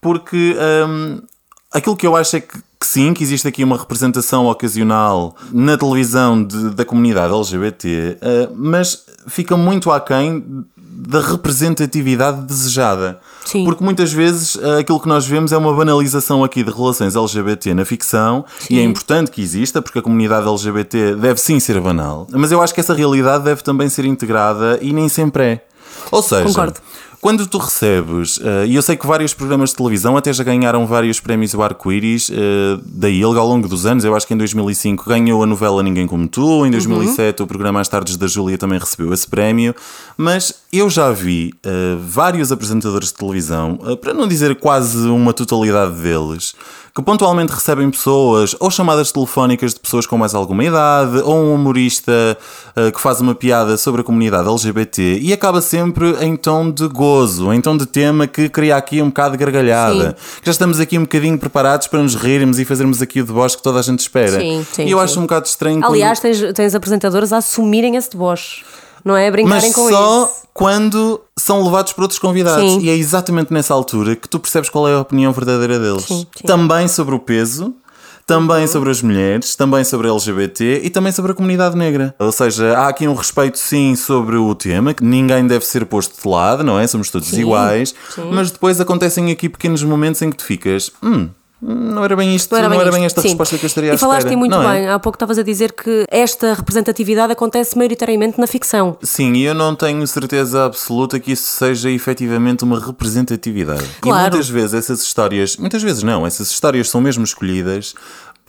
Porque 0.00 0.56
hum, 0.88 1.22
aquilo 1.72 1.96
que 1.96 2.06
eu 2.06 2.16
acho 2.16 2.36
é 2.36 2.40
que, 2.40 2.58
que 2.80 2.86
sim, 2.86 3.12
que 3.14 3.22
existe 3.22 3.46
aqui 3.48 3.64
uma 3.64 3.76
representação 3.76 4.46
ocasional 4.46 5.34
na 5.52 5.76
televisão 5.76 6.42
de- 6.42 6.70
da 6.70 6.84
comunidade 6.84 7.32
LGBT, 7.34 8.18
eh, 8.20 8.48
mas 8.54 9.04
fica 9.26 9.56
muito 9.56 9.90
aquém 9.90 10.64
da 10.98 11.20
representatividade 11.20 12.42
desejada. 12.42 13.18
Sim. 13.44 13.64
Porque 13.64 13.82
muitas 13.84 14.12
vezes 14.12 14.56
eh, 14.60 14.80
aquilo 14.80 14.98
que 15.00 15.08
nós 15.08 15.26
vemos 15.26 15.52
é 15.52 15.56
uma 15.56 15.72
banalização 15.74 16.42
aqui 16.42 16.62
de 16.62 16.70
relações 16.70 17.14
LGBT 17.14 17.74
na 17.74 17.84
ficção 17.84 18.44
e 18.70 18.78
é 18.78 18.82
importante 18.82 19.30
que 19.30 19.40
exista 19.42 19.80
porque 19.82 19.98
a 19.98 20.02
comunidade 20.02 20.48
LGBT 20.48 21.14
deve 21.16 21.40
sim 21.40 21.60
ser 21.60 21.80
banal, 21.80 22.26
mas 22.32 22.50
eu 22.50 22.60
acho 22.62 22.74
que 22.74 22.80
essa 22.80 22.94
realidade 22.94 23.44
deve 23.44 23.62
também 23.62 23.88
ser 23.88 24.04
integrada 24.04 24.78
e 24.82 24.92
nem 24.92 25.08
sempre 25.08 25.42
é. 25.44 25.64
Ou 26.10 26.22
seja, 26.22 26.44
Concordo. 26.44 26.78
Quando 27.20 27.46
tu 27.46 27.58
recebes, 27.58 28.38
eh, 28.42 28.66
e 28.66 28.74
eu 28.74 28.82
sei 28.82 28.96
que 28.96 29.06
vários 29.06 29.34
programas 29.34 29.70
de 29.70 29.76
televisão 29.76 30.16
até 30.16 30.32
já 30.32 30.44
ganharam 30.44 30.86
vários 30.86 31.20
prémios 31.20 31.52
do 31.52 31.62
arco-íris 31.62 32.28
uh, 32.28 32.80
da 32.84 33.08
ILGA 33.08 33.40
ao 33.40 33.46
longo 33.48 33.68
dos 33.68 33.86
anos. 33.86 34.04
Eu 34.04 34.14
acho 34.14 34.26
que 34.26 34.34
em 34.34 34.36
2005 34.36 35.08
ganhou 35.08 35.42
a 35.42 35.46
novela 35.46 35.82
Ninguém 35.82 36.06
Como 36.06 36.28
Tu, 36.28 36.66
em 36.66 36.70
2007 36.70 37.42
o 37.42 37.46
programa 37.46 37.80
As 37.80 37.88
Tardes 37.88 38.16
da 38.16 38.26
Júlia 38.26 38.58
também 38.58 38.78
recebeu 38.78 39.12
esse 39.12 39.26
prémio. 39.26 39.74
Mas 40.16 40.54
eu 40.72 40.88
já 40.90 41.10
vi 41.10 41.52
eh, 41.62 41.96
vários 42.00 42.52
apresentadores 42.52 43.08
de 43.08 43.14
televisão, 43.14 43.78
eh, 43.86 43.96
para 43.96 44.12
não 44.12 44.26
dizer 44.26 44.54
quase 44.56 45.08
uma 45.08 45.32
totalidade 45.32 45.94
deles, 46.00 46.54
que 46.96 47.02
pontualmente 47.02 47.52
recebem 47.52 47.90
pessoas 47.90 48.56
ou 48.58 48.70
chamadas 48.70 49.12
telefónicas 49.12 49.74
de 49.74 49.80
pessoas 49.80 50.06
com 50.06 50.16
mais 50.16 50.34
alguma 50.34 50.64
idade, 50.64 51.18
ou 51.18 51.34
um 51.36 51.54
humorista 51.54 52.38
eh, 52.74 52.90
que 52.90 52.98
faz 52.98 53.20
uma 53.20 53.34
piada 53.34 53.76
sobre 53.76 54.00
a 54.00 54.04
comunidade 54.04 54.48
LGBT 54.48 55.18
e 55.20 55.30
acaba 55.30 55.60
sempre 55.60 56.16
em 56.24 56.34
tom 56.36 56.70
de 56.70 56.88
gozo, 56.88 57.52
em 57.52 57.60
tom 57.60 57.76
de 57.76 57.84
tema 57.84 58.26
que 58.26 58.48
cria 58.48 58.78
aqui 58.78 59.02
um 59.02 59.08
bocado 59.08 59.36
de 59.36 59.44
gargalhada. 59.44 60.16
Já 60.42 60.50
estamos 60.50 60.80
aqui 60.80 60.96
um 60.96 61.02
bocadinho 61.02 61.38
preparados 61.38 61.86
para 61.86 62.02
nos 62.02 62.14
rirmos 62.14 62.58
e 62.58 62.64
fazermos 62.64 63.02
aqui 63.02 63.20
o 63.20 63.26
deboche 63.26 63.58
que 63.58 63.62
toda 63.62 63.78
a 63.78 63.82
gente 63.82 63.98
espera. 64.00 64.40
Sim, 64.40 64.66
sim, 64.72 64.86
e 64.86 64.90
eu 64.92 64.96
sim. 64.96 65.04
acho 65.04 65.18
um 65.18 65.22
bocado 65.24 65.46
estranho 65.46 65.82
quando- 65.82 65.92
Aliás, 65.92 66.18
tens, 66.18 66.40
tens 66.54 66.74
apresentadores 66.74 67.30
a 67.30 67.36
assumirem 67.36 67.96
esse 67.96 68.10
deboche, 68.10 68.64
não 69.04 69.14
é? 69.14 69.30
Brincarem 69.30 69.64
mas 69.66 69.74
com 69.74 69.90
só 69.90 70.22
isso. 70.24 70.45
Quando 70.56 71.20
são 71.38 71.62
levados 71.62 71.92
por 71.92 72.02
outros 72.02 72.18
convidados. 72.18 72.72
Sim. 72.72 72.80
E 72.80 72.88
é 72.88 72.96
exatamente 72.96 73.52
nessa 73.52 73.74
altura 73.74 74.16
que 74.16 74.26
tu 74.26 74.40
percebes 74.40 74.70
qual 74.70 74.88
é 74.88 74.94
a 74.94 75.00
opinião 75.00 75.30
verdadeira 75.30 75.78
deles. 75.78 76.04
Sim, 76.04 76.26
sim. 76.34 76.46
Também 76.46 76.88
sobre 76.88 77.14
o 77.14 77.18
peso. 77.18 77.74
Também 78.26 78.66
sobre 78.66 78.90
as 78.90 79.00
mulheres, 79.00 79.54
também 79.54 79.84
sobre 79.84 80.08
a 80.08 80.10
LGBT 80.10 80.80
e 80.82 80.90
também 80.90 81.12
sobre 81.12 81.30
a 81.30 81.34
comunidade 81.34 81.76
negra. 81.76 82.12
Ou 82.18 82.32
seja, 82.32 82.76
há 82.76 82.88
aqui 82.88 83.06
um 83.06 83.14
respeito 83.14 83.56
sim 83.56 83.94
sobre 83.94 84.34
o 84.34 84.52
tema, 84.52 84.92
que 84.92 85.04
ninguém 85.04 85.46
deve 85.46 85.64
ser 85.64 85.86
posto 85.86 86.20
de 86.20 86.28
lado, 86.28 86.64
não 86.64 86.76
é? 86.76 86.88
Somos 86.88 87.08
todos 87.08 87.32
iguais. 87.34 87.94
Mas 88.32 88.50
depois 88.50 88.80
acontecem 88.80 89.30
aqui 89.30 89.48
pequenos 89.48 89.84
momentos 89.84 90.20
em 90.22 90.30
que 90.30 90.38
tu 90.38 90.44
ficas. 90.44 90.90
Hum, 91.00 91.28
não 91.60 92.04
era 92.04 92.14
bem 92.14 92.34
isto, 92.36 92.52
Não 92.52 92.58
era 92.58 92.68
bem, 92.68 92.78
isto. 92.80 93.06
esta 93.06 93.20
Sim. 93.22 93.28
resposta 93.28 93.56
que 93.58 93.64
eu 93.64 93.66
estaria 93.66 93.92
à 93.92 93.94
E 93.94 93.98
falaste 93.98 94.20
espera. 94.26 94.36
muito 94.36 94.52
não 94.52 94.70
é? 94.70 94.74
bem, 94.80 94.88
há 94.88 94.98
pouco 94.98 95.16
estavas 95.16 95.38
a 95.38 95.42
dizer 95.42 95.72
que 95.72 96.04
esta 96.10 96.52
representatividade 96.54 97.32
acontece 97.32 97.76
maioritariamente 97.78 98.38
na 98.38 98.46
ficção. 98.46 98.96
Sim, 99.02 99.32
e 99.34 99.44
eu 99.44 99.54
não 99.54 99.74
tenho 99.74 100.06
certeza 100.06 100.66
absoluta 100.66 101.18
que 101.18 101.32
isso 101.32 101.44
seja 101.56 101.90
efetivamente 101.90 102.62
uma 102.62 102.78
representatividade. 102.78 103.84
Claro. 104.00 104.18
E 104.18 104.30
muitas 104.30 104.48
vezes 104.48 104.74
essas 104.74 105.02
histórias, 105.02 105.56
muitas 105.56 105.82
vezes 105.82 106.02
não, 106.02 106.26
essas 106.26 106.50
histórias 106.50 106.88
são 106.90 107.00
mesmo 107.00 107.24
escolhidas 107.24 107.94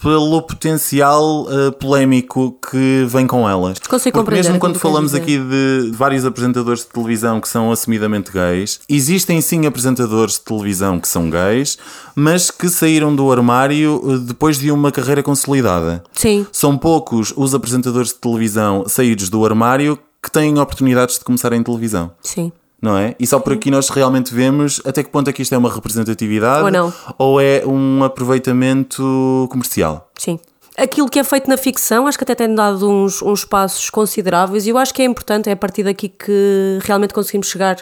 pelo 0.02 0.42
potencial 0.44 1.48
eh, 1.50 1.72
polémico 1.72 2.58
que 2.70 3.06
vem 3.08 3.26
com 3.26 3.50
elas. 3.50 3.80
Consigo 3.80 4.20
Porque 4.20 4.36
mesmo 4.36 4.52
aquilo 4.52 4.60
quando 4.60 4.80
falamos 4.80 5.14
aqui 5.16 5.40
de 5.40 5.92
vários 5.94 6.24
apresentadores 6.24 6.82
de 6.82 6.88
televisão 6.88 7.42
que 7.42 7.50
são 7.50 7.72
assumidamente 7.72 8.32
gays, 8.32 8.80
existem 8.88 9.42
sim 9.42 9.66
apresentadores 9.66 10.34
de 10.34 10.42
televisão 10.42 11.00
que 11.00 11.08
são 11.08 11.30
gays, 11.30 11.78
mas 12.16 12.52
que 12.52 12.70
saíram 12.70 13.16
do 13.16 13.32
armário 13.32 14.02
eh, 14.06 14.18
depois 14.20 14.60
de 14.60 14.72
uma 14.72 14.92
carreira 14.92 15.24
consolidada. 15.24 16.04
Sim. 16.14 16.46
São 16.52 16.78
poucos 16.78 17.34
os 17.36 17.56
apresentadores 17.56 18.10
de 18.10 18.16
televisão 18.16 18.86
saídos 18.88 19.30
do 19.30 19.44
armário 19.44 19.98
que 20.22 20.32
têm 20.32 20.60
oportunidades 20.60 21.18
de 21.18 21.24
começar 21.24 21.54
em 21.54 21.64
televisão. 21.64 22.12
Sim. 22.22 22.52
Não 22.82 22.96
é? 22.98 23.16
E 23.20 23.26
só 23.26 23.40
por 23.40 23.54
aqui 23.54 23.72
nós 23.72 23.90
realmente 23.90 24.34
vemos 24.34 24.80
até 24.86 25.04
que 25.04 25.10
ponto 25.10 25.30
é 25.30 25.34
que 25.34 25.42
isto 25.42 25.54
é 25.56 25.58
uma 25.58 25.74
representatividade 25.74 26.64
Ou 26.64 26.72
não. 26.72 26.94
ou 27.18 27.42
é 27.42 27.64
um 27.66 28.04
aproveitamento 28.04 29.48
comercial. 29.50 30.10
Sim. 30.18 30.40
Aquilo 30.80 31.10
que 31.10 31.18
é 31.18 31.24
feito 31.24 31.50
na 31.50 31.58
ficção, 31.58 32.06
acho 32.06 32.20
que 32.20 32.24
até 32.24 32.36
tem 32.36 32.54
dado 32.54 32.88
uns, 32.88 33.20
uns 33.24 33.44
passos 33.44 33.90
consideráveis 33.90 34.68
e 34.68 34.70
eu 34.70 34.78
acho 34.78 34.94
que 34.94 35.02
é 35.02 35.06
importante, 35.06 35.50
é 35.50 35.54
a 35.54 35.56
partir 35.56 35.82
daqui 35.82 36.08
que 36.08 36.78
realmente 36.84 37.16
conseguimos 37.16 37.48
chegar 37.50 37.78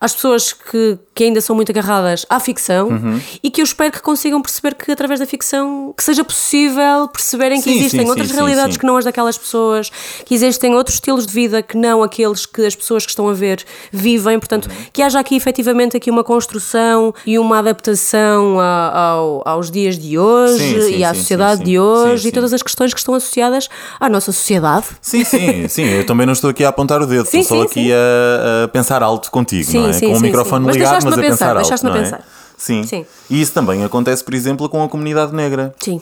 às 0.00 0.14
pessoas 0.14 0.52
que, 0.52 0.96
que 1.12 1.24
ainda 1.24 1.40
são 1.40 1.56
muito 1.56 1.72
agarradas 1.72 2.24
à 2.30 2.38
ficção 2.38 2.86
Uhum. 2.88 3.20
e 3.42 3.50
que 3.50 3.60
eu 3.60 3.64
espero 3.64 3.90
que 3.90 4.00
consigam 4.00 4.40
perceber 4.40 4.76
que 4.76 4.92
através 4.92 5.18
da 5.18 5.26
ficção 5.26 5.92
que 5.96 6.04
seja 6.04 6.22
possível 6.22 7.08
perceberem 7.08 7.58
que 7.60 7.64
Sim, 7.68 7.78
existem 7.80 8.00
sim, 8.02 8.08
outras 8.08 8.28
sim, 8.28 8.34
realidades 8.36 8.76
que 8.76 8.86
não 8.86 8.96
as 8.96 9.04
daquelas 9.04 9.36
pessoas, 9.36 9.90
que 10.24 10.32
existem 10.32 10.72
outros 10.72 10.94
estilos 10.96 11.26
de 11.26 11.32
vida 11.32 11.62
que 11.62 11.76
não 11.76 12.00
aqueles 12.00 12.46
que 12.46 12.64
as 12.64 12.76
pessoas 12.76 13.04
que 13.04 13.10
estão 13.10 13.28
a 13.28 13.32
ver 13.32 13.64
vivem, 13.90 14.38
portanto, 14.38 14.66
Uhum. 14.68 14.76
que 14.92 15.02
haja 15.02 15.18
aqui 15.18 15.34
efetivamente 15.34 15.96
aqui 15.96 16.10
uma 16.12 16.22
construção 16.22 17.12
e 17.26 17.40
uma 17.40 17.58
adaptação 17.58 18.60
a- 18.60 18.96
ao- 18.96 19.42
aos 19.44 19.68
dias 19.68 19.98
de 19.98 20.16
hoje 20.16 20.90
e 20.96 21.02
à 21.02 21.12
sociedade 21.12 21.64
de 21.64 21.76
hoje 21.76 22.35
todas 22.36 22.52
as 22.52 22.62
questões 22.62 22.92
que 22.92 23.00
estão 23.00 23.14
associadas 23.14 23.68
à 23.98 24.08
nossa 24.08 24.30
sociedade. 24.32 24.86
Sim, 25.00 25.24
sim, 25.24 25.66
sim. 25.68 25.84
Eu 25.84 26.06
também 26.06 26.26
não 26.26 26.32
estou 26.32 26.50
aqui 26.50 26.64
a 26.64 26.68
apontar 26.68 27.00
o 27.02 27.06
dedo, 27.06 27.26
Sim, 27.26 27.40
estou 27.40 27.58
só 27.58 27.64
sim, 27.64 27.70
aqui 27.80 27.92
a, 27.92 28.64
a 28.64 28.68
pensar 28.68 29.02
alto 29.02 29.30
contigo, 29.30 29.70
Sim, 29.70 29.78
não 29.78 29.88
é? 29.88 29.92
sim, 29.92 30.06
Com 30.08 30.18
o 30.18 30.20
microfone 30.20 30.64
sim. 30.64 30.66
Mas 30.66 30.76
ligado, 30.76 30.92
mas 31.04 31.04
a 31.04 31.16
pensar, 31.16 31.22
pensar, 31.30 31.48
alto, 31.48 31.58
deixaste-me 31.62 31.90
a 31.90 31.94
não 31.94 32.00
é? 32.00 32.04
pensar. 32.04 32.28
Sim. 32.56 32.82
Sim. 32.84 33.06
E 33.28 33.40
isso 33.40 33.52
também 33.52 33.84
acontece, 33.84 34.22
por 34.24 34.34
exemplo, 34.34 34.68
com 34.68 34.82
a 34.82 34.88
comunidade 34.88 35.34
negra. 35.34 35.74
Sim. 35.82 36.00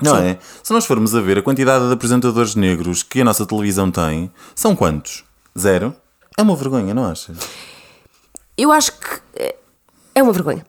Não 0.00 0.16
Sim. 0.16 0.22
é? 0.22 0.38
Se 0.62 0.72
nós 0.72 0.84
formos 0.86 1.14
a 1.14 1.20
ver 1.20 1.38
a 1.38 1.42
quantidade 1.42 1.86
de 1.86 1.92
apresentadores 1.92 2.54
negros 2.54 3.02
que 3.02 3.20
a 3.20 3.24
nossa 3.24 3.44
televisão 3.44 3.90
tem, 3.90 4.30
são 4.54 4.74
quantos? 4.74 5.24
Zero? 5.58 5.94
É 6.38 6.42
uma 6.42 6.56
vergonha, 6.56 6.94
não 6.94 7.04
achas? 7.04 7.36
Eu 8.56 8.72
acho 8.72 8.92
que 8.92 9.54
é- 10.14 10.20
é 10.20 10.22
uma 10.22 10.32
vergonha. 10.32 10.64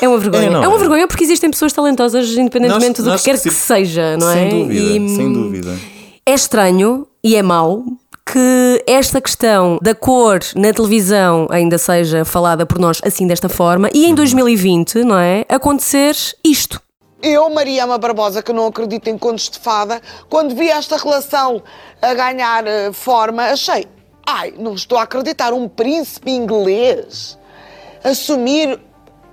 é 0.00 0.08
uma 0.08 0.18
vergonha. 0.18 0.42
É, 0.42 0.64
É, 0.64 0.68
uma 0.68 0.76
é? 0.76 0.78
vergonha 0.78 1.06
porque 1.08 1.24
existem 1.24 1.50
pessoas 1.50 1.72
talentosas 1.72 2.28
independentemente 2.30 2.98
Nós- 3.00 3.04
do 3.04 3.10
nós 3.10 3.22
que 3.22 3.30
quer 3.30 3.36
que 3.40 3.50
se- 3.50 3.54
seja, 3.54 4.16
não 4.16 4.30
é? 4.30 4.34
Sem 4.34 4.48
dúvida, 4.50 4.80
E, 4.80 5.16
sem 5.16 5.32
dúvida. 5.32 5.78
É 6.26 6.34
estranho 6.34 7.06
e 7.22 7.36
é 7.36 7.42
mau 7.42 7.84
que 8.24 8.84
esta 8.86 9.20
questão 9.20 9.78
da 9.82 9.94
cor 9.94 10.38
na 10.54 10.72
televisão 10.72 11.48
ainda 11.50 11.78
seja 11.78 12.24
falada 12.24 12.64
por 12.64 12.78
nós 12.78 13.00
assim 13.04 13.26
desta 13.26 13.48
forma 13.48 13.90
e 13.92 14.06
em 14.06 14.14
2020, 14.14 15.02
não 15.02 15.18
é? 15.18 15.44
Acontecer 15.48 16.14
isto. 16.44 16.80
Eu, 17.22 17.50
Mariama 17.50 17.98
Barbosa, 17.98 18.42
que 18.42 18.52
não 18.52 18.66
acredito 18.66 19.08
em 19.08 19.18
contos 19.18 19.50
de 19.50 19.58
fada, 19.58 20.00
quando 20.28 20.54
vi 20.54 20.70
esta 20.70 20.96
relação 20.96 21.62
a 22.00 22.14
ganhar 22.14 22.66
eh, 22.66 22.92
forma, 22.92 23.42
achei, 23.42 23.84
ai, 24.26 24.54
não 24.58 24.72
estou 24.74 24.96
a 24.96 25.02
acreditar, 25.02 25.52
um 25.52 25.68
príncipe 25.68 26.30
inglês 26.30 27.36
assumir 28.02 28.78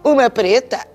uma 0.04 0.30
preta? 0.30 0.86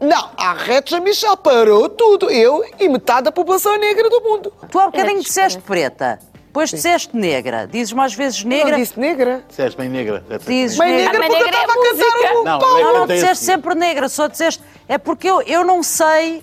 Não, 0.00 0.30
a 0.36 0.54
Reta 0.54 0.98
Michel 1.00 1.36
parou 1.36 1.88
tudo, 1.88 2.30
eu 2.30 2.64
e 2.78 2.88
metade 2.88 3.24
da 3.24 3.32
população 3.32 3.76
negra 3.78 4.08
do 4.08 4.20
mundo. 4.22 4.52
Tu 4.70 4.78
há 4.78 4.86
bocadinho 4.86 5.20
disseste 5.22 5.60
preta, 5.60 6.18
depois 6.46 6.70
disseste 6.70 7.14
negra. 7.14 7.66
Dizes 7.70 7.92
mais 7.92 8.14
vezes 8.14 8.42
negra, 8.42 8.70
Não 8.72 8.78
disse 8.78 8.98
negra. 8.98 9.44
Disseste 9.46 9.76
bem 9.76 9.90
negra. 9.90 10.24
dizes 10.46 10.78
Mas 10.78 10.90
negra. 10.90 11.18
negra 11.18 11.26
porque 11.26 11.34
eu 11.36 11.44
negra 11.44 11.58
é 11.58 11.60
estava 11.60 11.72
a 11.72 11.84
cantar 11.84 12.34
o 12.40 12.44
Não, 12.44 12.58
pau. 12.58 12.78
Não, 12.82 12.92
não 13.00 13.06
disseste 13.06 13.32
esse- 13.32 13.44
sempre 13.44 13.74
negra, 13.74 14.08
só 14.08 14.26
disseste. 14.26 14.62
É 14.88 14.96
porque 14.96 15.28
eu, 15.28 15.42
eu 15.42 15.64
não 15.64 15.82
sei. 15.82 16.42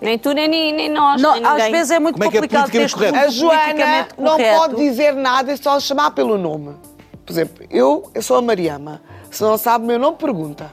Nem 0.00 0.18
tu, 0.18 0.32
nem, 0.32 0.48
nem 0.48 0.88
nós, 0.90 1.20
não, 1.20 1.34
nem 1.34 1.44
às 1.46 1.64
vezes 1.70 1.90
é 1.90 1.98
muito 2.00 2.14
Como 2.14 2.24
é 2.24 2.30
que 2.30 2.36
é 2.36 2.40
complicado 2.40 2.70
ter 2.70 2.90
correto? 2.90 3.16
A 3.18 3.28
Joana 3.28 4.08
não 4.18 4.32
correto. 4.32 4.58
pode 4.58 4.76
dizer 4.76 5.14
nada 5.14 5.52
e 5.52 5.56
só 5.56 5.78
chamar 5.80 6.10
pelo 6.12 6.36
nome. 6.38 6.74
Por 7.24 7.32
exemplo, 7.32 7.64
eu, 7.70 8.10
eu 8.14 8.22
sou 8.22 8.36
a 8.38 8.42
Mariama. 8.42 9.00
Se 9.34 9.42
não 9.42 9.58
sabe 9.58 9.84
o 9.84 9.86
meu 9.88 9.98
nome, 9.98 10.16
pergunta. 10.16 10.70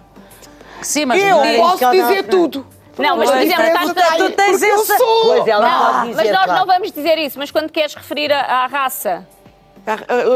Sim, 0.81 1.05
mas 1.05 1.21
Eu 1.21 1.37
não 1.37 1.55
posso 1.57 1.91
dizer 1.91 2.23
tudo. 2.27 2.65
Não, 2.97 3.17
mas, 3.17 3.29
A 3.29 3.33
por 3.33 3.41
exemplo, 3.41 3.63
diferença 3.63 3.85
estás- 3.91 4.09
está 4.11 4.13
aí, 4.13 4.17
tu 4.31 4.35
tens 4.35 4.51
porque 4.51 4.65
eu 4.65 4.75
essa- 4.81 4.97
sou. 4.97 5.21
Pois 5.25 5.47
ela 5.47 5.69
Não, 5.69 5.79
pode 5.79 5.95
mas 5.95 6.17
dizer, 6.17 6.31
nós 6.33 6.43
claro. 6.43 6.59
não 6.59 6.65
vamos 6.67 6.91
dizer 6.91 7.17
isso. 7.17 7.39
Mas 7.39 7.49
quando 7.49 7.71
queres 7.71 7.95
referir 7.95 8.31
a- 8.31 8.41
à 8.63 8.67
raça, 8.67 9.25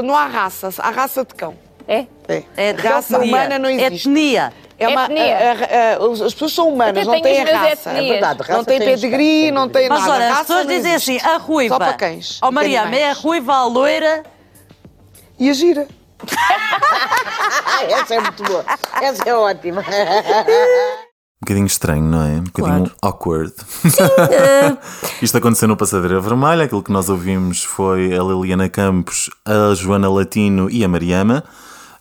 Não 0.03 0.15
há 0.15 0.25
raça, 0.25 0.69
há 0.79 0.89
raça 0.89 1.23
de 1.23 1.35
cão. 1.35 1.55
é? 1.87 2.05
É. 2.27 2.43
É 2.57 2.71
raça 2.71 3.17
etnia. 3.17 3.27
humana 3.35 3.59
não 3.59 3.69
existe. 3.69 4.07
Etnia. 4.09 4.53
É 4.79 4.87
uma, 4.87 5.03
Etnia. 5.05 5.37
a- 5.37 5.39
a- 5.41 6.11
a- 6.23 6.25
as 6.25 6.33
pessoas 6.33 6.53
são 6.53 6.69
humanas, 6.69 7.05
não 7.05 7.21
têm 7.21 7.43
raça. 7.43 7.67
etnias. 7.67 7.87
É 7.87 8.01
verdade, 8.01 8.39
raça 8.39 8.53
Não 8.53 8.63
tem 8.63 8.79
tem 8.79 8.87
pedigree, 8.89 9.51
não 9.51 9.69
tem 9.69 9.87
Mas 9.87 9.99
nada. 10.01 10.13
olha, 10.13 10.31
as 10.33 10.39
pessoas 10.39 10.65
não 10.65 10.73
dizem 10.73 10.95
assim, 10.95 11.19
a 11.21 11.37
ruiva. 11.37 11.75
Só 11.75 11.79
para 11.79 11.93
cães. 11.93 12.39
Ó 12.41 12.49
Mariana, 12.51 12.95
é 12.95 13.11
a 13.11 13.13
ruiva, 13.13 13.53
a 13.53 13.65
loira. 13.67 14.23
E 15.37 15.49
a 15.49 15.53
gira. 15.53 15.87
Essa 17.89 18.15
é 18.15 18.19
muito 18.21 18.43
boa. 18.43 18.65
Essa 19.01 19.23
é 19.29 19.33
ótima. 19.33 19.81
Um 19.81 21.45
bocadinho 21.45 21.67
estranho, 21.67 22.03
não 22.03 22.21
é? 22.21 22.31
Um 22.35 22.43
bocadinho 22.43 22.85
Claro. 22.85 22.95
awkward. 23.01 23.53
Eh, 24.31 24.77
Isto 25.21 25.37
aconteceu 25.37 25.67
no 25.67 25.77
Passadeira 25.77 26.19
Vermelha. 26.19 26.63
Aquilo 26.63 26.81
que 26.83 26.91
nós 26.91 27.09
ouvimos 27.09 27.63
foi 27.63 28.17
a 28.17 28.23
Liliana 28.23 28.69
Campos, 28.69 29.29
a 29.45 29.73
Joana 29.75 30.09
Latino 30.09 30.69
e 30.69 30.83
a 30.83 30.87
Mariama. 30.87 31.43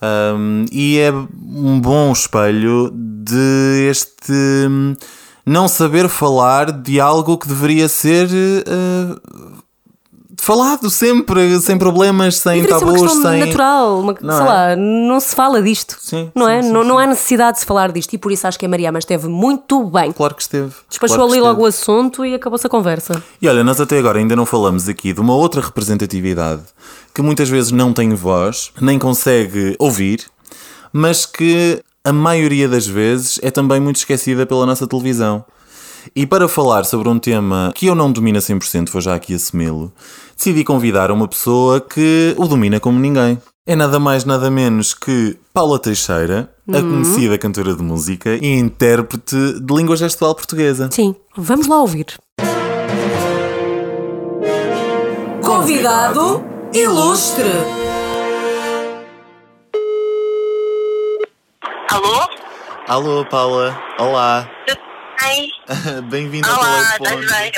Um, 0.03 0.67
e 0.71 0.99
é 0.99 1.11
um 1.13 1.81
bom 1.81 2.13
espelho 2.13 2.91
de 2.93 3.89
este 3.91 4.33
hum, 4.33 4.95
não 5.47 5.67
saber 5.67 6.09
falar 6.09 6.71
de 6.73 7.01
algo 7.01 7.39
que 7.39 7.49
deveria 7.49 7.89
ser 7.89 8.27
uh, 8.29 9.63
falado 10.45 10.91
sempre, 10.91 11.61
sem 11.61 11.77
problemas, 11.79 12.37
sem 12.39 12.61
Deveria 12.63 12.79
ser 12.79 12.85
uma 12.85 12.93
tabus, 12.95 13.13
questão 13.13 13.31
sem. 13.33 13.41
natural, 13.41 14.01
uma- 14.01 14.15
Não 14.21 14.35
sei 14.37 14.43
é? 14.43 14.49
lá, 14.49 14.77
não 14.77 15.21
se 15.21 15.35
fala 15.35 15.63
disto. 15.63 15.97
Sim, 16.01 16.31
não 16.35 16.47
sim, 16.47 16.53
é? 16.53 16.63
sim, 16.63 16.71
não, 16.73 16.85
não 16.85 16.99
há 16.99 17.07
necessidade 17.07 17.55
de 17.55 17.61
se 17.61 17.67
falar 17.67 17.91
disto 17.93 18.13
e 18.15 18.19
por 18.19 18.31
isso 18.33 18.47
acho 18.47 18.59
que 18.59 18.67
a 18.67 18.69
Mariama 18.69 18.99
esteve 18.99 19.27
muito 19.29 19.83
bem. 19.85 20.13
Claro 20.13 20.35
que 20.35 20.43
esteve. 20.43 20.73
Despachou 20.89 21.17
claro 21.17 21.31
ali 21.31 21.39
esteve. 21.39 21.49
logo 21.53 21.63
o 21.63 21.67
assunto 21.67 22.25
e 22.25 22.35
acabou-se 22.35 22.67
a 22.67 22.71
conversa. 22.71 23.23
E 23.41 23.49
olha, 23.49 23.65
nós 23.65 23.81
até 23.81 23.99
agora 23.99 24.19
ainda 24.19 24.37
não 24.37 24.47
falamos 24.47 24.89
aqui 24.89 25.13
de 25.13 25.21
uma 25.21 25.35
outra 25.35 25.61
representatividade 25.61 26.63
que 27.15 27.23
muitas 27.23 27.49
vezes 27.49 27.71
não 27.71 27.93
tem 27.93 28.13
voz, 28.15 28.73
nem 28.81 28.99
consegue 28.99 29.77
ouvir, 29.79 30.25
mas 30.93 31.25
que 31.25 31.81
a 32.05 32.13
maioria 32.13 32.69
das 32.69 32.87
vezes 32.87 33.39
é 33.43 33.51
também 33.51 33.81
muito 33.81 33.97
esquecida 33.97 34.45
pela 34.45 34.67
nossa 34.67 34.87
televisão. 34.87 35.45
E 36.15 36.27
para 36.27 36.49
falar 36.49 36.85
sobre 36.85 37.09
um 37.09 37.19
tema 37.19 37.73
que 37.75 37.87
eu 37.87 37.95
não 37.95 38.11
domino 38.11 38.39
a 38.39 38.41
100%, 38.41 38.91
vou 38.91 39.01
já 39.01 39.15
aqui 39.15 39.35
assumi-lo, 39.35 39.93
decidi 40.37 40.65
convidar 40.65 41.11
uma 41.11 41.29
pessoa 41.29 41.81
que 41.81 42.35
o 42.37 42.47
domina 42.47 42.81
como 42.81 42.99
ninguém. 42.99 43.39
É 43.67 43.75
nada 43.75 43.99
mais 43.99 44.25
nada 44.27 44.51
menos 44.51 44.93
que 44.93 45.39
Paula 45.53 45.79
Teixeira, 45.79 46.51
a 46.69 46.81
conhecida 46.83 47.39
cantora 47.39 47.75
de 47.75 47.83
música 47.83 48.37
e 48.37 48.59
intérprete 48.59 49.59
de 49.61 49.75
língua 49.75 49.97
gestual 49.97 50.35
portuguesa. 50.35 50.91
Sim, 50.93 51.15
vamos 51.35 51.67
lá 51.67 51.81
ouvir. 51.81 52.07
Convidado 55.43 56.45
ilustre. 56.75 57.49
Alô? 61.91 62.29
Alô, 62.87 63.25
Paula. 63.31 63.79
Olá. 63.99 64.47
Bem-vinda 66.11 66.49
ao 66.49 66.59
Olá, 66.59 66.99
telefone. 66.99 67.27
bem? 67.27 67.53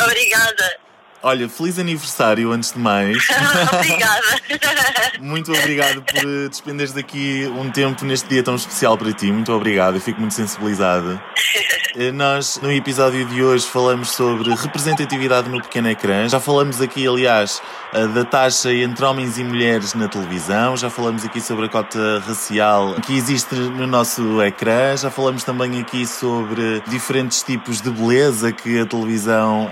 Obrigada. 0.04 0.87
Olha, 1.22 1.48
feliz 1.48 1.78
aniversário 1.78 2.52
antes 2.52 2.72
de 2.72 2.78
mais. 2.78 3.26
Obrigada. 3.72 4.38
muito 5.20 5.52
obrigado 5.52 6.02
por 6.02 6.16
eh, 6.16 6.48
despenderes 6.48 6.92
daqui 6.92 7.50
um 7.56 7.70
tempo 7.70 8.04
neste 8.04 8.28
dia 8.28 8.42
tão 8.42 8.54
especial 8.54 8.96
para 8.96 9.12
ti. 9.12 9.30
Muito 9.30 9.52
obrigado, 9.52 9.96
eu 9.96 10.00
fico 10.00 10.20
muito 10.20 10.34
sensibilizado. 10.34 11.20
eh, 11.96 12.12
nós 12.12 12.58
no 12.62 12.70
episódio 12.70 13.24
de 13.26 13.42
hoje 13.42 13.66
falamos 13.66 14.10
sobre 14.10 14.54
representatividade 14.54 15.48
no 15.48 15.60
pequeno 15.60 15.88
ecrã. 15.90 16.28
Já 16.28 16.40
falamos 16.40 16.80
aqui, 16.80 17.06
aliás, 17.06 17.60
eh, 17.92 18.06
da 18.08 18.24
taxa 18.24 18.72
entre 18.72 19.04
homens 19.04 19.38
e 19.38 19.44
mulheres 19.44 19.94
na 19.94 20.08
televisão, 20.08 20.76
já 20.76 20.90
falamos 20.90 21.24
aqui 21.24 21.40
sobre 21.40 21.66
a 21.66 21.68
cota 21.68 22.22
racial 22.26 22.94
que 22.94 23.16
existe 23.16 23.54
no 23.54 23.86
nosso 23.86 24.42
ecrã, 24.42 24.96
já 24.96 25.10
falamos 25.10 25.44
também 25.44 25.80
aqui 25.80 26.06
sobre 26.06 26.82
diferentes 26.86 27.42
tipos 27.42 27.80
de 27.80 27.90
beleza 27.90 28.52
que 28.52 28.80
a 28.80 28.86
televisão 28.86 29.68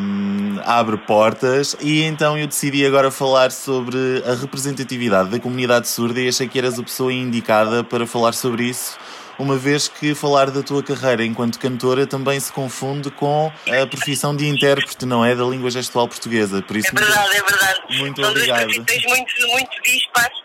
hum, 0.00 0.60
abre 0.64 0.83
portas 1.06 1.76
e 1.80 2.02
então 2.02 2.36
eu 2.38 2.46
decidi 2.46 2.84
agora 2.86 3.10
falar 3.10 3.50
sobre 3.50 4.22
a 4.26 4.34
representatividade 4.34 5.30
da 5.30 5.38
comunidade 5.40 5.88
surda 5.88 6.20
e 6.20 6.28
achei 6.28 6.46
que 6.48 6.58
eras 6.58 6.78
a 6.78 6.82
pessoa 6.82 7.12
indicada 7.12 7.82
para 7.82 8.06
falar 8.06 8.32
sobre 8.34 8.64
isso 8.64 8.96
uma 9.38 9.56
vez 9.56 9.88
que 9.88 10.14
falar 10.14 10.50
da 10.50 10.62
tua 10.62 10.82
carreira 10.82 11.24
enquanto 11.24 11.58
cantora 11.58 12.06
também 12.06 12.38
se 12.38 12.52
confunde 12.52 13.10
com 13.10 13.50
a 13.66 13.86
profissão 13.86 14.34
de 14.34 14.46
intérprete, 14.46 15.04
não 15.04 15.24
é? 15.24 15.34
Da 15.34 15.44
língua 15.44 15.70
gestual 15.70 16.06
portuguesa. 16.06 16.62
Por 16.62 16.76
isso, 16.76 16.90
É 16.90 17.00
verdade, 17.00 17.36
é 17.36 17.42
verdade. 17.42 17.98
Muito 17.98 18.20
São 18.20 18.30
obrigado. 18.30 18.58
profissões 18.72 19.04
muito, 19.06 19.32
muito 19.48 19.82
dispares, 19.82 20.38